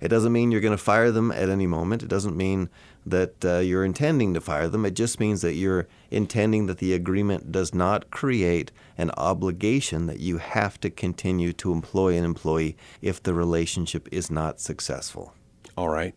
It 0.00 0.08
doesn't 0.08 0.32
mean 0.32 0.50
you're 0.50 0.60
going 0.60 0.76
to 0.76 0.82
fire 0.82 1.10
them 1.10 1.30
at 1.30 1.48
any 1.48 1.66
moment. 1.66 2.02
It 2.02 2.08
doesn't 2.08 2.36
mean 2.36 2.68
that 3.06 3.44
uh, 3.44 3.58
you're 3.58 3.84
intending 3.84 4.34
to 4.34 4.40
fire 4.40 4.68
them. 4.68 4.84
It 4.84 4.94
just 4.94 5.20
means 5.20 5.40
that 5.42 5.54
you're 5.54 5.86
intending 6.10 6.66
that 6.66 6.78
the 6.78 6.92
agreement 6.92 7.52
does 7.52 7.72
not 7.72 8.10
create 8.10 8.72
an 8.98 9.10
obligation 9.16 10.06
that 10.06 10.20
you 10.20 10.38
have 10.38 10.78
to 10.80 10.90
continue 10.90 11.52
to 11.54 11.72
employ 11.72 12.16
an 12.16 12.24
employee 12.24 12.76
if 13.00 13.22
the 13.22 13.32
relationship 13.32 14.08
is 14.12 14.30
not 14.30 14.60
successful. 14.60 15.32
All 15.76 15.88
right. 15.88 16.14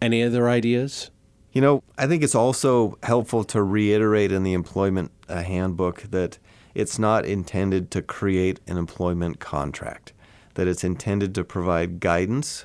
Any 0.00 0.22
other 0.22 0.48
ideas? 0.48 1.10
You 1.52 1.60
know, 1.60 1.82
I 1.98 2.06
think 2.06 2.22
it's 2.22 2.34
also 2.34 2.98
helpful 3.02 3.44
to 3.44 3.62
reiterate 3.62 4.32
in 4.32 4.42
the 4.42 4.54
employment 4.54 5.10
uh, 5.28 5.42
handbook 5.42 6.02
that 6.10 6.38
it's 6.74 6.98
not 6.98 7.26
intended 7.26 7.90
to 7.90 8.02
create 8.02 8.60
an 8.66 8.78
employment 8.78 9.38
contract, 9.38 10.12
that 10.54 10.66
it's 10.66 10.82
intended 10.82 11.34
to 11.34 11.44
provide 11.44 12.00
guidance 12.00 12.64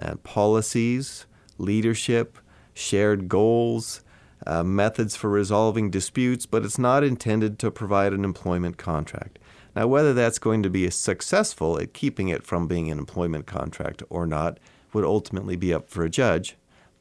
and 0.00 0.22
policies, 0.24 1.26
leadership, 1.58 2.38
shared 2.74 3.28
goals, 3.28 4.02
uh, 4.46 4.64
methods 4.64 5.14
for 5.14 5.28
resolving 5.28 5.90
disputes, 5.90 6.46
but 6.46 6.64
it's 6.64 6.78
not 6.78 7.04
intended 7.04 7.58
to 7.58 7.70
provide 7.70 8.12
an 8.12 8.24
employment 8.24 8.78
contract. 8.78 9.38
Now, 9.76 9.86
whether 9.86 10.12
that's 10.12 10.38
going 10.38 10.62
to 10.62 10.70
be 10.70 10.88
successful 10.90 11.78
at 11.78 11.94
keeping 11.94 12.28
it 12.28 12.44
from 12.44 12.66
being 12.66 12.90
an 12.90 12.98
employment 12.98 13.46
contract 13.46 14.02
or 14.10 14.26
not 14.26 14.58
would 14.92 15.04
ultimately 15.04 15.56
be 15.56 15.72
up 15.72 15.88
for 15.88 16.02
a 16.02 16.10
judge, 16.10 16.56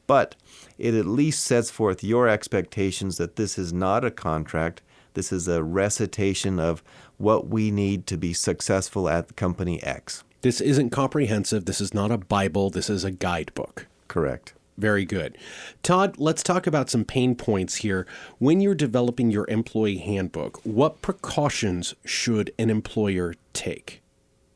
but 0.06 0.36
it 0.78 0.94
at 0.94 1.06
least 1.06 1.44
sets 1.44 1.72
forth 1.72 2.04
your 2.04 2.28
expectations 2.28 3.18
that 3.18 3.38
this 3.38 3.58
is 3.58 3.74
not 3.74 4.04
a 4.04 4.12
contract. 4.12 4.82
This 5.14 5.32
is 5.32 5.48
a 5.48 5.64
recitation 5.64 6.60
of 6.60 6.84
what 7.18 7.48
we 7.48 7.72
need 7.72 8.06
to 8.08 8.18
be 8.18 8.34
successful 8.34 9.10
at 9.10 9.36
company 9.36 9.82
X. 9.82 10.24
This 10.42 10.62
isn't 10.62 10.92
comprehensive. 10.92 11.66
This 11.66 11.82
is 11.82 11.94
not 11.94 12.12
a 12.12 12.18
Bible. 12.18 12.70
This 12.70 12.90
is 12.90 13.04
a 13.04 13.12
guidebook. 13.12 13.88
Correct. 14.08 14.54
Very 14.78 15.04
good. 15.04 15.38
Todd, 15.84 16.16
let's 16.18 16.42
talk 16.42 16.66
about 16.66 16.90
some 16.90 17.04
pain 17.04 17.36
points 17.36 17.76
here. 17.78 18.08
When 18.38 18.62
you're 18.62 18.76
developing 18.76 19.30
your 19.30 19.46
employee 19.50 19.98
handbook, 19.98 20.62
what 20.64 21.02
precautions 21.02 21.94
should 22.06 22.54
an 22.58 22.70
employer 22.70 23.34
take? 23.52 24.02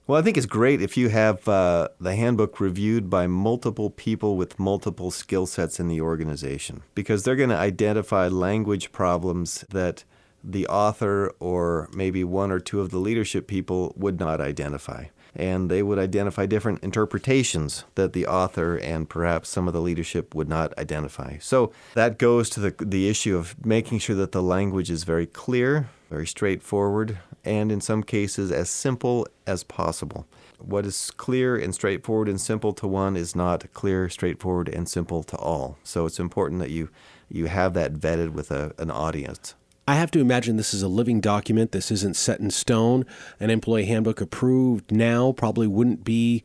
Well, 0.07 0.19
I 0.19 0.21
think 0.21 0.37
it's 0.37 0.45
great 0.45 0.81
if 0.81 0.95
you 0.95 1.09
have 1.09 1.47
uh, 1.47 1.89
the 1.99 2.15
handbook 2.15 2.61
reviewed 2.61 3.09
by 3.09 3.27
multiple 3.27 3.89
people 3.89 4.37
with 4.37 4.59
multiple 4.59 5.11
skill 5.11 5.45
sets 5.45 5.79
in 5.79 5.89
the 5.89 6.01
organization 6.01 6.83
because 6.95 7.23
they're 7.23 7.35
going 7.35 7.49
to 7.49 7.57
identify 7.57 8.27
language 8.29 8.93
problems 8.93 9.65
that 9.69 10.05
the 10.43 10.67
author 10.67 11.33
or 11.39 11.89
maybe 11.93 12.23
one 12.23 12.51
or 12.51 12.59
two 12.59 12.81
of 12.81 12.89
the 12.89 12.97
leadership 12.97 13.47
people 13.47 13.93
would 13.97 14.19
not 14.19 14.41
identify. 14.41 15.05
And 15.35 15.69
they 15.69 15.81
would 15.81 15.97
identify 15.97 16.45
different 16.45 16.83
interpretations 16.83 17.85
that 17.95 18.13
the 18.13 18.27
author 18.27 18.77
and 18.77 19.09
perhaps 19.09 19.49
some 19.49 19.67
of 19.67 19.73
the 19.73 19.81
leadership 19.81 20.35
would 20.35 20.47
not 20.47 20.77
identify. 20.77 21.37
So 21.39 21.71
that 21.95 22.19
goes 22.19 22.49
to 22.51 22.59
the, 22.59 22.75
the 22.79 23.09
issue 23.09 23.35
of 23.35 23.55
making 23.65 23.99
sure 23.99 24.15
that 24.15 24.31
the 24.31 24.43
language 24.43 24.91
is 24.91 25.03
very 25.03 25.25
clear, 25.25 25.89
very 26.09 26.27
straightforward, 26.27 27.17
and 27.43 27.71
in 27.71 27.81
some 27.81 28.03
cases 28.03 28.51
as 28.51 28.69
simple 28.69 29.27
as 29.47 29.63
possible. 29.63 30.27
What 30.59 30.85
is 30.85 31.11
clear 31.11 31.57
and 31.57 31.73
straightforward 31.73 32.29
and 32.29 32.39
simple 32.39 32.71
to 32.73 32.87
one 32.87 33.17
is 33.17 33.35
not 33.35 33.65
clear, 33.73 34.09
straightforward, 34.09 34.69
and 34.69 34.87
simple 34.87 35.23
to 35.23 35.37
all. 35.37 35.77
So 35.83 36.05
it's 36.05 36.19
important 36.19 36.61
that 36.61 36.69
you, 36.69 36.89
you 37.27 37.47
have 37.47 37.73
that 37.73 37.95
vetted 37.95 38.29
with 38.29 38.51
a, 38.51 38.73
an 38.77 38.91
audience. 38.91 39.55
I 39.87 39.95
have 39.95 40.11
to 40.11 40.19
imagine 40.19 40.55
this 40.55 40.73
is 40.73 40.81
a 40.81 40.87
living 40.87 41.19
document. 41.19 41.73
This 41.73 41.91
isn't 41.91 42.15
set 42.15 42.39
in 42.39 42.51
stone. 42.51 43.05
An 43.39 43.49
employee 43.49 43.85
handbook 43.85 44.21
approved 44.21 44.91
now 44.91 45.33
probably 45.33 45.67
wouldn't 45.67 46.05
be 46.05 46.41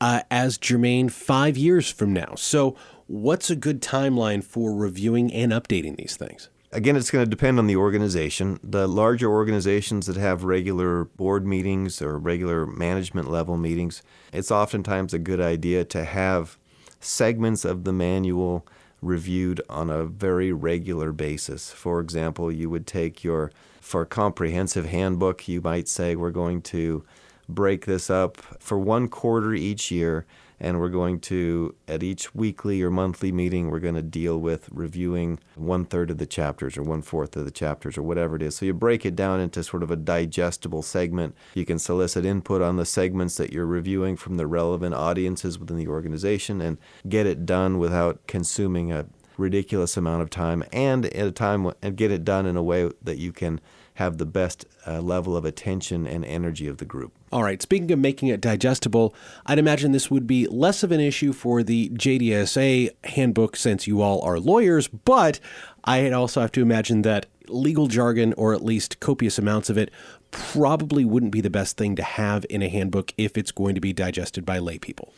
uh, 0.00 0.20
as 0.30 0.58
germane 0.58 1.08
five 1.08 1.56
years 1.56 1.90
from 1.90 2.12
now. 2.12 2.34
So, 2.36 2.76
what's 3.06 3.48
a 3.48 3.56
good 3.56 3.80
timeline 3.80 4.44
for 4.44 4.74
reviewing 4.74 5.32
and 5.32 5.50
updating 5.50 5.96
these 5.96 6.16
things? 6.16 6.50
Again, 6.72 6.96
it's 6.96 7.10
going 7.10 7.24
to 7.24 7.30
depend 7.30 7.58
on 7.58 7.68
the 7.68 7.76
organization. 7.76 8.58
The 8.62 8.86
larger 8.86 9.30
organizations 9.30 10.06
that 10.06 10.16
have 10.16 10.44
regular 10.44 11.04
board 11.04 11.46
meetings 11.46 12.02
or 12.02 12.18
regular 12.18 12.66
management 12.66 13.30
level 13.30 13.56
meetings, 13.56 14.02
it's 14.32 14.50
oftentimes 14.50 15.14
a 15.14 15.18
good 15.18 15.40
idea 15.40 15.84
to 15.86 16.04
have 16.04 16.58
segments 17.00 17.64
of 17.64 17.84
the 17.84 17.92
manual 17.92 18.66
reviewed 19.04 19.60
on 19.68 19.90
a 19.90 20.04
very 20.04 20.52
regular 20.52 21.12
basis. 21.12 21.70
For 21.70 22.00
example, 22.00 22.50
you 22.50 22.70
would 22.70 22.86
take 22.86 23.22
your, 23.22 23.52
for 23.80 24.04
comprehensive 24.04 24.86
handbook, 24.86 25.46
you 25.46 25.60
might 25.60 25.88
say, 25.88 26.16
we're 26.16 26.30
going 26.30 26.62
to 26.62 27.04
break 27.48 27.84
this 27.84 28.08
up 28.08 28.38
for 28.58 28.78
one 28.78 29.08
quarter 29.08 29.52
each 29.52 29.90
year 29.90 30.24
and 30.60 30.80
we're 30.80 30.88
going 30.88 31.18
to 31.18 31.74
at 31.88 32.02
each 32.02 32.34
weekly 32.34 32.82
or 32.82 32.90
monthly 32.90 33.32
meeting 33.32 33.70
we're 33.70 33.78
going 33.80 33.94
to 33.94 34.02
deal 34.02 34.38
with 34.38 34.68
reviewing 34.70 35.38
one 35.54 35.84
third 35.84 36.10
of 36.10 36.18
the 36.18 36.26
chapters 36.26 36.76
or 36.76 36.82
one 36.82 37.02
fourth 37.02 37.36
of 37.36 37.44
the 37.44 37.50
chapters 37.50 37.98
or 37.98 38.02
whatever 38.02 38.36
it 38.36 38.42
is 38.42 38.56
so 38.56 38.66
you 38.66 38.72
break 38.72 39.04
it 39.04 39.16
down 39.16 39.40
into 39.40 39.62
sort 39.62 39.82
of 39.82 39.90
a 39.90 39.96
digestible 39.96 40.82
segment 40.82 41.34
you 41.54 41.64
can 41.64 41.78
solicit 41.78 42.24
input 42.24 42.62
on 42.62 42.76
the 42.76 42.86
segments 42.86 43.36
that 43.36 43.52
you're 43.52 43.66
reviewing 43.66 44.16
from 44.16 44.36
the 44.36 44.46
relevant 44.46 44.94
audiences 44.94 45.58
within 45.58 45.76
the 45.76 45.88
organization 45.88 46.60
and 46.60 46.78
get 47.08 47.26
it 47.26 47.44
done 47.46 47.78
without 47.78 48.26
consuming 48.26 48.92
a 48.92 49.06
ridiculous 49.36 49.96
amount 49.96 50.22
of 50.22 50.30
time 50.30 50.64
and 50.72 51.06
at 51.06 51.26
a 51.26 51.32
time 51.32 51.70
and 51.82 51.96
get 51.96 52.10
it 52.10 52.24
done 52.24 52.46
in 52.46 52.56
a 52.56 52.62
way 52.62 52.90
that 53.02 53.18
you 53.18 53.32
can 53.32 53.60
have 53.94 54.18
the 54.18 54.26
best 54.26 54.64
uh, 54.86 55.00
level 55.00 55.36
of 55.36 55.44
attention 55.44 56.06
and 56.06 56.24
energy 56.24 56.66
of 56.66 56.78
the 56.78 56.84
group. 56.84 57.12
All 57.34 57.42
right. 57.42 57.60
Speaking 57.60 57.90
of 57.90 57.98
making 57.98 58.28
it 58.28 58.40
digestible, 58.40 59.12
I'd 59.44 59.58
imagine 59.58 59.90
this 59.90 60.08
would 60.08 60.24
be 60.24 60.46
less 60.46 60.84
of 60.84 60.92
an 60.92 61.00
issue 61.00 61.32
for 61.32 61.64
the 61.64 61.88
JDSA 61.88 62.90
handbook 63.02 63.56
since 63.56 63.88
you 63.88 64.02
all 64.02 64.22
are 64.22 64.38
lawyers, 64.38 64.86
but 64.86 65.40
I 65.82 66.08
also 66.12 66.42
have 66.42 66.52
to 66.52 66.62
imagine 66.62 67.02
that 67.02 67.26
legal 67.48 67.88
jargon, 67.88 68.34
or 68.34 68.54
at 68.54 68.64
least 68.64 69.00
copious 69.00 69.36
amounts 69.36 69.68
of 69.68 69.76
it, 69.76 69.90
probably 70.30 71.04
wouldn't 71.04 71.32
be 71.32 71.40
the 71.40 71.50
best 71.50 71.76
thing 71.76 71.96
to 71.96 72.04
have 72.04 72.46
in 72.48 72.62
a 72.62 72.68
handbook 72.68 73.12
if 73.18 73.36
it's 73.36 73.50
going 73.50 73.74
to 73.74 73.80
be 73.80 73.92
digested 73.92 74.46
by 74.46 74.60
lay 74.60 74.78
people. 74.78 75.12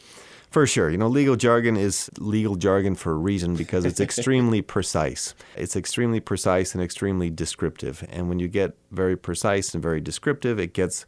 For 0.51 0.67
sure. 0.67 0.89
You 0.89 0.97
know, 0.97 1.09
legal 1.09 1.37
jargon 1.37 1.77
is 1.77 2.09
legal 2.19 2.57
jargon 2.57 2.95
for 2.95 3.13
a 3.13 3.17
reason 3.17 3.57
because 3.57 3.85
it's 3.85 4.01
extremely 4.09 4.63
precise. 4.63 5.35
It's 5.55 5.77
extremely 5.77 6.21
precise 6.21 6.73
and 6.73 6.83
extremely 6.83 7.29
descriptive. 7.29 8.07
And 8.09 8.31
when 8.31 8.39
you 8.39 8.49
get 8.49 8.75
very 8.91 9.19
precise 9.19 9.75
and 9.75 9.83
very 9.83 10.01
descriptive, 10.01 10.59
it 10.59 10.73
gets 10.73 11.05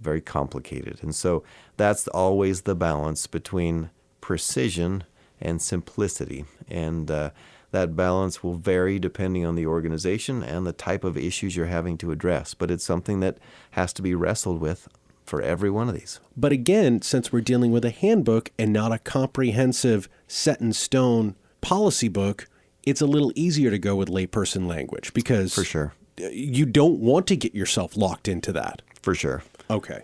very 0.00 0.20
complicated. 0.20 0.98
And 1.02 1.14
so 1.14 1.42
that's 1.76 2.08
always 2.08 2.62
the 2.62 2.74
balance 2.74 3.26
between 3.26 3.90
precision 4.20 5.04
and 5.40 5.60
simplicity. 5.60 6.44
And 6.68 7.10
uh, 7.10 7.30
that 7.70 7.96
balance 7.96 8.42
will 8.42 8.54
vary 8.54 8.98
depending 8.98 9.44
on 9.46 9.54
the 9.54 9.66
organization 9.66 10.42
and 10.42 10.66
the 10.66 10.72
type 10.72 11.04
of 11.04 11.16
issues 11.16 11.56
you're 11.56 11.66
having 11.66 11.98
to 11.98 12.12
address. 12.12 12.54
But 12.54 12.70
it's 12.70 12.84
something 12.84 13.20
that 13.20 13.38
has 13.72 13.92
to 13.94 14.02
be 14.02 14.14
wrestled 14.14 14.60
with 14.60 14.88
for 15.24 15.40
every 15.40 15.70
one 15.70 15.88
of 15.88 15.94
these. 15.94 16.18
But 16.36 16.52
again, 16.52 17.02
since 17.02 17.32
we're 17.32 17.40
dealing 17.40 17.70
with 17.70 17.84
a 17.84 17.90
handbook 17.90 18.50
and 18.58 18.72
not 18.72 18.92
a 18.92 18.98
comprehensive 18.98 20.08
set 20.26 20.60
in 20.60 20.72
stone 20.72 21.36
policy 21.60 22.08
book, 22.08 22.48
it's 22.82 23.00
a 23.00 23.06
little 23.06 23.32
easier 23.36 23.70
to 23.70 23.78
go 23.78 23.94
with 23.94 24.08
layperson 24.08 24.66
language 24.66 25.12
because 25.12 25.54
for 25.54 25.64
sure 25.64 25.92
you 26.16 26.66
don't 26.66 26.98
want 26.98 27.26
to 27.28 27.36
get 27.36 27.54
yourself 27.54 27.96
locked 27.96 28.28
into 28.28 28.52
that. 28.52 28.82
For 29.02 29.14
sure. 29.14 29.42
Okay. 29.70 30.02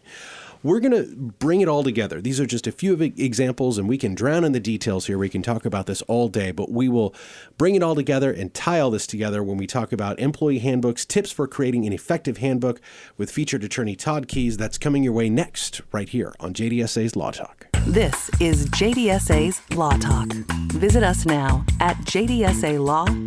We're 0.63 0.81
going 0.81 0.93
to 0.93 1.05
bring 1.39 1.61
it 1.61 1.69
all 1.69 1.85
together. 1.85 2.21
These 2.21 2.41
are 2.41 2.47
just 2.47 2.67
a 2.67 2.73
few 2.73 2.93
of 2.93 3.01
examples, 3.01 3.79
and 3.79 3.89
we 3.89 3.99
can 3.99 4.15
drown 4.17 4.43
in 4.45 4.51
the 4.53 4.59
details 4.59 5.07
here. 5.07 5.17
We 5.19 5.29
can 5.29 5.43
talk 5.43 5.65
about 5.65 5.87
this 5.87 6.03
all 6.03 6.29
day, 6.29 6.51
but 6.51 6.73
we 6.73 6.89
will 6.89 7.15
bring 7.57 7.77
it 7.77 7.83
all 7.85 7.95
together 7.95 8.33
and 8.33 8.53
tie 8.53 8.81
all 8.81 8.91
this 8.91 9.07
together 9.07 9.45
when 9.45 9.59
we 9.59 9.69
talk 9.69 9.93
about 9.93 10.19
employee 10.19 10.59
handbooks, 10.59 11.05
tips 11.05 11.31
for 11.31 11.47
creating 11.47 11.87
an 11.87 11.93
effective 11.93 12.39
handbook 12.39 12.81
with 13.17 13.31
featured 13.31 13.63
attorney 13.63 13.95
Todd 13.95 14.27
Keys. 14.27 14.57
That's 14.57 14.79
coming 14.79 15.05
your 15.05 15.13
way 15.13 15.29
next, 15.31 15.83
right 15.93 16.09
here 16.09 16.35
on 16.41 16.53
JDSA's 16.53 17.15
Law 17.15 17.31
Talk. 17.31 17.69
This 17.87 18.31
is 18.41 18.67
JDSA's 18.71 19.61
Law 19.77 19.97
Talk. 19.99 20.33
Visit 20.73 21.05
us 21.05 21.27
now 21.27 21.65
at 21.81 21.97
jdsalaw.com. 21.99 23.27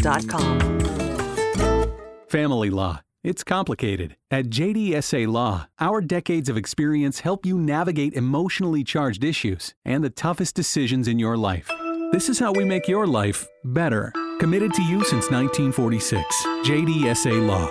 Family 2.27 2.69
Law 2.69 2.99
it's 3.23 3.43
complicated. 3.43 4.15
At 4.31 4.49
JDSA 4.49 5.27
Law, 5.27 5.67
our 5.79 6.01
decades 6.01 6.49
of 6.49 6.57
experience 6.57 7.21
help 7.21 7.45
you 7.45 7.57
navigate 7.57 8.13
emotionally 8.13 8.83
charged 8.83 9.23
issues 9.23 9.73
and 9.85 10.03
the 10.03 10.09
toughest 10.09 10.55
decisions 10.55 11.07
in 11.07 11.19
your 11.19 11.37
life. 11.37 11.69
This 12.11 12.29
is 12.29 12.39
how 12.39 12.51
we 12.51 12.65
make 12.65 12.87
your 12.87 13.05
life 13.05 13.47
better. 13.63 14.11
Committed 14.39 14.73
to 14.73 14.81
you 14.83 15.03
since 15.03 15.29
1946. 15.29 16.23
JDSA 16.65 17.45
Law. 17.45 17.69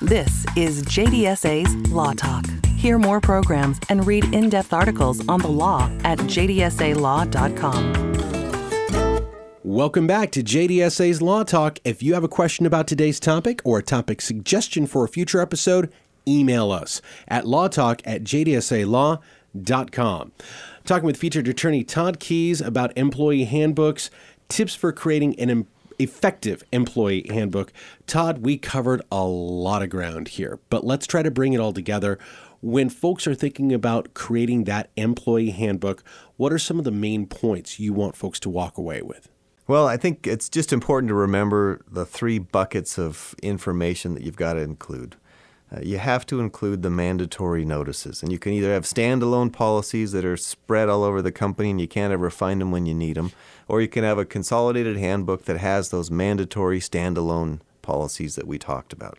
This 0.00 0.46
is 0.56 0.82
JDSA's 0.84 1.90
Law 1.90 2.12
Talk. 2.12 2.46
Hear 2.76 2.98
more 2.98 3.20
programs 3.20 3.80
and 3.88 4.06
read 4.06 4.32
in 4.32 4.48
depth 4.48 4.72
articles 4.72 5.26
on 5.28 5.40
the 5.40 5.48
law 5.48 5.90
at 6.04 6.18
jdsalaw.com. 6.18 8.07
Welcome 9.68 10.06
back 10.06 10.30
to 10.30 10.42
JDSA's 10.42 11.20
Law 11.20 11.42
Talk. 11.42 11.78
If 11.84 12.02
you 12.02 12.14
have 12.14 12.24
a 12.24 12.28
question 12.28 12.64
about 12.64 12.86
today's 12.86 13.20
topic 13.20 13.60
or 13.66 13.80
a 13.80 13.82
topic 13.82 14.22
suggestion 14.22 14.86
for 14.86 15.04
a 15.04 15.08
future 15.08 15.42
episode, 15.42 15.92
email 16.26 16.72
us 16.72 17.02
at 17.28 17.44
lawtalk 17.44 18.00
at 18.06 18.24
jdsalaw.com. 18.24 19.22
Talking 20.86 21.04
with 21.04 21.18
featured 21.18 21.48
attorney 21.48 21.84
Todd 21.84 22.18
Keys 22.18 22.62
about 22.62 22.96
employee 22.96 23.44
handbooks, 23.44 24.08
tips 24.48 24.74
for 24.74 24.90
creating 24.90 25.38
an 25.38 25.66
effective 25.98 26.64
employee 26.72 27.26
handbook. 27.28 27.70
Todd, 28.06 28.38
we 28.38 28.56
covered 28.56 29.02
a 29.12 29.24
lot 29.26 29.82
of 29.82 29.90
ground 29.90 30.28
here, 30.28 30.60
but 30.70 30.86
let's 30.86 31.06
try 31.06 31.22
to 31.22 31.30
bring 31.30 31.52
it 31.52 31.60
all 31.60 31.74
together. 31.74 32.18
When 32.62 32.88
folks 32.88 33.26
are 33.26 33.34
thinking 33.34 33.74
about 33.74 34.14
creating 34.14 34.64
that 34.64 34.88
employee 34.96 35.50
handbook, 35.50 36.02
what 36.38 36.54
are 36.54 36.58
some 36.58 36.78
of 36.78 36.86
the 36.86 36.90
main 36.90 37.26
points 37.26 37.78
you 37.78 37.92
want 37.92 38.16
folks 38.16 38.40
to 38.40 38.48
walk 38.48 38.78
away 38.78 39.02
with? 39.02 39.28
Well, 39.68 39.86
I 39.86 39.98
think 39.98 40.26
it's 40.26 40.48
just 40.48 40.72
important 40.72 41.08
to 41.08 41.14
remember 41.14 41.82
the 41.86 42.06
three 42.06 42.38
buckets 42.38 42.98
of 42.98 43.34
information 43.42 44.14
that 44.14 44.22
you've 44.22 44.34
got 44.34 44.54
to 44.54 44.60
include. 44.60 45.16
Uh, 45.70 45.80
you 45.82 45.98
have 45.98 46.24
to 46.24 46.40
include 46.40 46.82
the 46.82 46.88
mandatory 46.88 47.66
notices, 47.66 48.22
and 48.22 48.32
you 48.32 48.38
can 48.38 48.54
either 48.54 48.72
have 48.72 48.84
standalone 48.84 49.52
policies 49.52 50.12
that 50.12 50.24
are 50.24 50.38
spread 50.38 50.88
all 50.88 51.04
over 51.04 51.20
the 51.20 51.30
company 51.30 51.68
and 51.68 51.82
you 51.82 51.86
can't 51.86 52.14
ever 52.14 52.30
find 52.30 52.62
them 52.62 52.70
when 52.70 52.86
you 52.86 52.94
need 52.94 53.16
them, 53.16 53.30
or 53.68 53.82
you 53.82 53.88
can 53.88 54.04
have 54.04 54.16
a 54.16 54.24
consolidated 54.24 54.96
handbook 54.96 55.44
that 55.44 55.58
has 55.58 55.90
those 55.90 56.10
mandatory 56.10 56.80
standalone 56.80 57.60
policies 57.82 58.36
that 58.36 58.46
we 58.46 58.58
talked 58.58 58.94
about. 58.94 59.18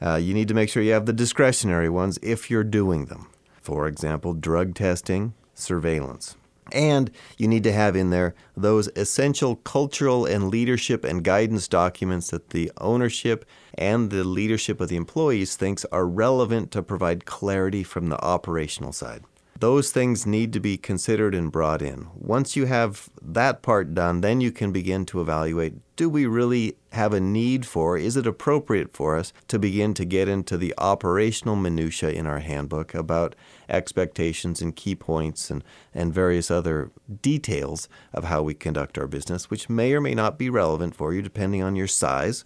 Uh, 0.00 0.14
you 0.14 0.34
need 0.34 0.46
to 0.46 0.54
make 0.54 0.68
sure 0.68 0.84
you 0.84 0.92
have 0.92 1.06
the 1.06 1.12
discretionary 1.12 1.88
ones 1.88 2.16
if 2.22 2.48
you're 2.48 2.62
doing 2.62 3.06
them. 3.06 3.26
For 3.60 3.88
example, 3.88 4.34
drug 4.34 4.76
testing, 4.76 5.34
surveillance. 5.52 6.36
And 6.72 7.10
you 7.36 7.48
need 7.48 7.64
to 7.64 7.72
have 7.72 7.96
in 7.96 8.10
there 8.10 8.34
those 8.56 8.88
essential 8.96 9.56
cultural 9.56 10.26
and 10.26 10.48
leadership 10.48 11.04
and 11.04 11.24
guidance 11.24 11.68
documents 11.68 12.30
that 12.30 12.50
the 12.50 12.70
ownership 12.78 13.44
and 13.74 14.10
the 14.10 14.24
leadership 14.24 14.80
of 14.80 14.88
the 14.88 14.96
employees 14.96 15.56
thinks 15.56 15.84
are 15.86 16.06
relevant 16.06 16.70
to 16.72 16.82
provide 16.82 17.24
clarity 17.24 17.82
from 17.82 18.08
the 18.08 18.22
operational 18.22 18.92
side. 18.92 19.24
Those 19.58 19.90
things 19.90 20.26
need 20.26 20.52
to 20.52 20.60
be 20.60 20.76
considered 20.76 21.34
and 21.34 21.50
brought 21.50 21.82
in. 21.82 22.08
Once 22.14 22.54
you 22.54 22.66
have 22.66 23.08
that 23.20 23.62
part 23.62 23.94
done, 23.94 24.20
then 24.20 24.40
you 24.40 24.52
can 24.52 24.72
begin 24.72 25.04
to 25.06 25.20
evaluate 25.20 25.74
do 25.98 26.08
we 26.08 26.26
really 26.26 26.76
have 26.92 27.12
a 27.12 27.18
need 27.18 27.66
for, 27.66 27.98
is 27.98 28.16
it 28.16 28.24
appropriate 28.24 28.92
for 28.92 29.16
us 29.16 29.32
to 29.48 29.58
begin 29.58 29.92
to 29.94 30.04
get 30.04 30.28
into 30.28 30.56
the 30.56 30.72
operational 30.78 31.56
minutiae 31.56 32.10
in 32.10 32.24
our 32.24 32.38
handbook 32.38 32.94
about 32.94 33.34
expectations 33.68 34.62
and 34.62 34.76
key 34.76 34.94
points 34.94 35.50
and, 35.50 35.64
and 35.92 36.14
various 36.14 36.52
other 36.52 36.92
details 37.20 37.88
of 38.12 38.24
how 38.24 38.42
we 38.42 38.54
conduct 38.54 38.96
our 38.96 39.08
business, 39.08 39.50
which 39.50 39.68
may 39.68 39.92
or 39.92 40.00
may 40.00 40.14
not 40.14 40.38
be 40.38 40.48
relevant 40.48 40.94
for 40.94 41.12
you 41.12 41.20
depending 41.20 41.64
on 41.64 41.74
your 41.74 41.88
size 41.88 42.44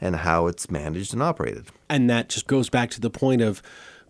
and 0.00 0.16
how 0.16 0.46
it's 0.46 0.70
managed 0.70 1.12
and 1.12 1.22
operated. 1.22 1.66
And 1.90 2.08
that 2.08 2.30
just 2.30 2.46
goes 2.46 2.70
back 2.70 2.88
to 2.92 3.02
the 3.02 3.10
point 3.10 3.42
of 3.42 3.62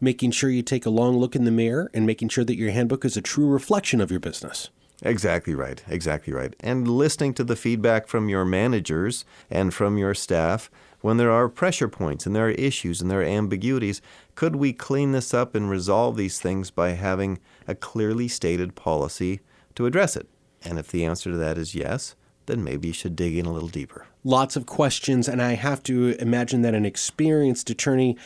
making 0.05 0.31
sure 0.31 0.51
you 0.51 0.63
take 0.63 0.87
a 0.87 0.91
long 0.91 1.17
look 1.17 1.35
in 1.35 1.45
the 1.45 1.51
mirror 1.51 1.91
and 1.93 2.07
making 2.07 2.29
sure 2.29 2.45
that 2.45 2.57
your 2.57 2.71
handbook 2.71 3.05
is 3.05 3.17
a 3.17 3.23
true 3.23 3.47
reflection 3.47 4.01
of 4.01 4.11
your 4.11 4.21
business. 4.21 4.71
Exactly 5.03 5.55
right. 5.55 5.83
Exactly 5.89 6.33
right. 6.33 6.55
And 6.61 6.87
listening 6.87 7.35
to 7.35 7.45
the 7.45 7.57
feedback 7.57 8.07
from 8.07 8.29
your 8.29 8.45
managers 8.45 9.25
and 9.51 9.75
from 9.75 9.99
your 9.99 10.15
staff 10.15 10.71
when 11.01 11.17
there 11.17 11.31
are 11.31 11.49
pressure 11.49 11.89
points 11.89 12.25
and 12.25 12.35
there 12.35 12.47
are 12.47 12.53
issues 12.53 13.03
and 13.03 13.11
there 13.11 13.21
are 13.21 13.25
ambiguities. 13.25 14.01
Could 14.35 14.57
we 14.57 14.73
clean 14.73 15.13
this 15.13 15.35
up 15.35 15.55
and 15.55 15.69
resolve 15.69 16.17
these 16.17 16.39
things 16.39 16.71
by 16.71 16.91
having 16.91 17.39
a 17.67 17.75
clearly 17.75 18.29
stated 18.29 18.75
policy 18.75 19.41
to 19.75 19.87
address 19.87 20.17
it? 20.17 20.29
And 20.63 20.79
if 20.79 20.89
the 20.89 21.05
answer 21.05 21.31
to 21.31 21.37
that 21.37 21.59
is 21.59 21.75
yes, 21.75 22.15
then 22.47 22.65
maybe 22.65 22.89
you 22.89 22.95
should 22.95 23.17
dig 23.17 23.37
in 23.37 23.47
a 23.47 23.53
little 23.53 23.69
deeper. 23.69 24.07
Lots 24.23 24.57
of 24.57 24.65
questions, 24.65 25.29
and 25.29 25.43
I 25.43 25.53
have 25.53 25.83
to 25.85 26.17
imagine 26.19 26.63
that 26.63 26.75
an 26.75 26.87
experienced 26.87 27.69
attorney 27.69 28.17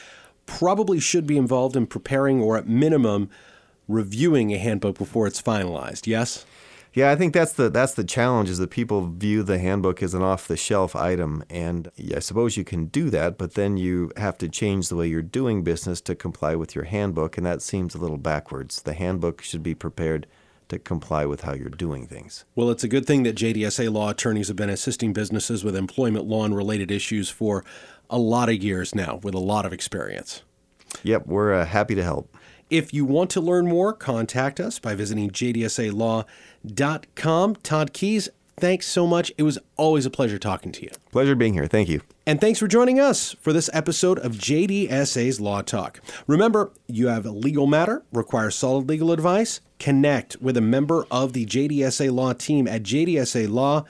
probably 0.48 0.98
should 0.98 1.26
be 1.26 1.36
involved 1.36 1.76
in 1.76 1.86
preparing 1.86 2.40
or 2.40 2.56
at 2.56 2.66
minimum 2.66 3.30
reviewing 3.86 4.52
a 4.52 4.58
handbook 4.58 4.98
before 4.98 5.26
it's 5.26 5.40
finalized. 5.40 6.06
Yes? 6.06 6.44
Yeah, 6.94 7.10
I 7.12 7.16
think 7.16 7.34
that's 7.34 7.52
the 7.52 7.68
that's 7.68 7.94
the 7.94 8.02
challenge 8.02 8.48
is 8.48 8.58
that 8.58 8.70
people 8.70 9.06
view 9.06 9.42
the 9.42 9.58
handbook 9.58 10.02
as 10.02 10.14
an 10.14 10.22
off-the-shelf 10.22 10.96
item, 10.96 11.44
and 11.48 11.90
I 12.14 12.18
suppose 12.18 12.56
you 12.56 12.64
can 12.64 12.86
do 12.86 13.10
that, 13.10 13.38
but 13.38 13.54
then 13.54 13.76
you 13.76 14.10
have 14.16 14.38
to 14.38 14.48
change 14.48 14.88
the 14.88 14.96
way 14.96 15.06
you're 15.06 15.22
doing 15.22 15.62
business 15.62 16.00
to 16.02 16.16
comply 16.16 16.56
with 16.56 16.74
your 16.74 16.84
handbook, 16.84 17.36
and 17.36 17.46
that 17.46 17.62
seems 17.62 17.94
a 17.94 17.98
little 17.98 18.16
backwards. 18.16 18.82
The 18.82 18.94
handbook 18.94 19.42
should 19.42 19.62
be 19.62 19.74
prepared 19.74 20.26
to 20.70 20.78
comply 20.78 21.24
with 21.24 21.42
how 21.42 21.54
you're 21.54 21.68
doing 21.68 22.06
things. 22.06 22.44
Well, 22.54 22.70
it's 22.70 22.84
a 22.84 22.88
good 22.88 23.06
thing 23.06 23.22
that 23.22 23.36
JDSA 23.36 23.92
law 23.92 24.10
attorneys 24.10 24.48
have 24.48 24.56
been 24.56 24.70
assisting 24.70 25.12
businesses 25.12 25.64
with 25.64 25.76
employment 25.76 26.26
law 26.26 26.44
and 26.44 26.56
related 26.56 26.90
issues 26.90 27.28
for 27.28 27.64
a 28.10 28.18
lot 28.18 28.48
of 28.48 28.62
years 28.62 28.94
now 28.94 29.20
with 29.22 29.34
a 29.34 29.38
lot 29.38 29.66
of 29.66 29.72
experience. 29.72 30.42
Yep, 31.02 31.26
we're 31.26 31.52
uh, 31.52 31.66
happy 31.66 31.94
to 31.94 32.02
help. 32.02 32.34
If 32.70 32.92
you 32.92 33.04
want 33.04 33.30
to 33.30 33.40
learn 33.40 33.66
more, 33.66 33.92
contact 33.92 34.60
us 34.60 34.78
by 34.78 34.94
visiting 34.94 35.30
jdsalaw.com. 35.30 36.26
Todd 37.56 37.92
Keys, 37.94 38.28
thanks 38.58 38.86
so 38.86 39.06
much. 39.06 39.32
It 39.38 39.42
was 39.42 39.58
always 39.76 40.04
a 40.04 40.10
pleasure 40.10 40.38
talking 40.38 40.72
to 40.72 40.82
you. 40.82 40.90
Pleasure 41.10 41.34
being 41.34 41.54
here. 41.54 41.66
Thank 41.66 41.88
you. 41.88 42.02
And 42.26 42.40
thanks 42.40 42.58
for 42.58 42.68
joining 42.68 43.00
us 43.00 43.32
for 43.40 43.54
this 43.54 43.70
episode 43.72 44.18
of 44.18 44.32
JDSA's 44.32 45.40
Law 45.40 45.62
Talk. 45.62 46.00
Remember, 46.26 46.72
you 46.86 47.08
have 47.08 47.24
a 47.24 47.30
legal 47.30 47.66
matter, 47.66 48.02
require 48.12 48.50
solid 48.50 48.86
legal 48.86 49.12
advice? 49.12 49.62
Connect 49.78 50.36
with 50.42 50.58
a 50.58 50.62
member 50.62 51.06
of 51.10 51.32
the 51.32 51.46
JDSA 51.46 52.12
Law 52.12 52.34
team 52.34 52.68
at 52.68 52.82
JDSA 52.82 53.48
jdsalaw.com 53.48 53.86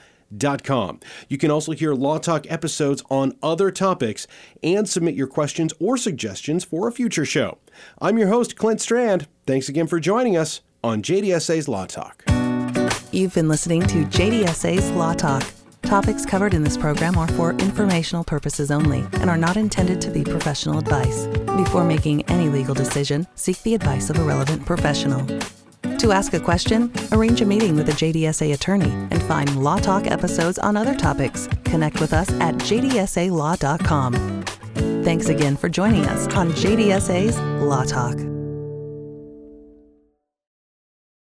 Com. 0.63 0.99
You 1.27 1.37
can 1.37 1.51
also 1.51 1.71
hear 1.71 1.93
Law 1.93 2.19
Talk 2.19 2.49
episodes 2.51 3.03
on 3.09 3.37
other 3.41 3.71
topics 3.71 4.27
and 4.61 4.87
submit 4.87 5.15
your 5.15 5.27
questions 5.27 5.73
or 5.79 5.97
suggestions 5.97 6.63
for 6.63 6.87
a 6.87 6.91
future 6.91 7.25
show. 7.25 7.57
I'm 7.99 8.17
your 8.17 8.27
host, 8.27 8.55
Clint 8.55 8.81
Strand. 8.81 9.27
Thanks 9.47 9.69
again 9.69 9.87
for 9.87 9.99
joining 9.99 10.37
us 10.37 10.61
on 10.83 11.01
JDSA's 11.01 11.67
Law 11.67 11.85
Talk. 11.85 12.23
You've 13.11 13.33
been 13.33 13.47
listening 13.47 13.81
to 13.87 14.05
JDSA's 14.05 14.91
Law 14.91 15.13
Talk. 15.13 15.43
Topics 15.81 16.25
covered 16.25 16.53
in 16.53 16.63
this 16.63 16.77
program 16.77 17.17
are 17.17 17.27
for 17.29 17.51
informational 17.53 18.23
purposes 18.23 18.69
only 18.69 18.99
and 19.13 19.29
are 19.29 19.37
not 19.37 19.57
intended 19.57 19.99
to 20.01 20.11
be 20.11 20.23
professional 20.23 20.77
advice. 20.77 21.25
Before 21.57 21.83
making 21.83 22.21
any 22.29 22.49
legal 22.49 22.75
decision, 22.75 23.25
seek 23.33 23.61
the 23.63 23.73
advice 23.73 24.11
of 24.11 24.19
a 24.19 24.23
relevant 24.23 24.65
professional. 24.65 25.25
To 25.83 26.11
ask 26.11 26.33
a 26.33 26.39
question, 26.39 26.91
arrange 27.11 27.41
a 27.41 27.45
meeting 27.45 27.75
with 27.75 27.89
a 27.89 27.93
JDSA 27.93 28.53
attorney 28.53 28.89
and 28.89 29.21
find 29.23 29.61
Law 29.61 29.77
Talk 29.77 30.07
episodes 30.07 30.57
on 30.57 30.77
other 30.77 30.95
topics. 30.95 31.47
Connect 31.65 31.99
with 31.99 32.13
us 32.13 32.29
at 32.39 32.55
jdsalaw.com. 32.55 34.13
Thanks 35.03 35.29
again 35.29 35.57
for 35.57 35.69
joining 35.69 36.05
us 36.05 36.27
on 36.35 36.51
JDSA's 36.51 37.39
Law 37.61 37.83
Talk. 37.83 38.38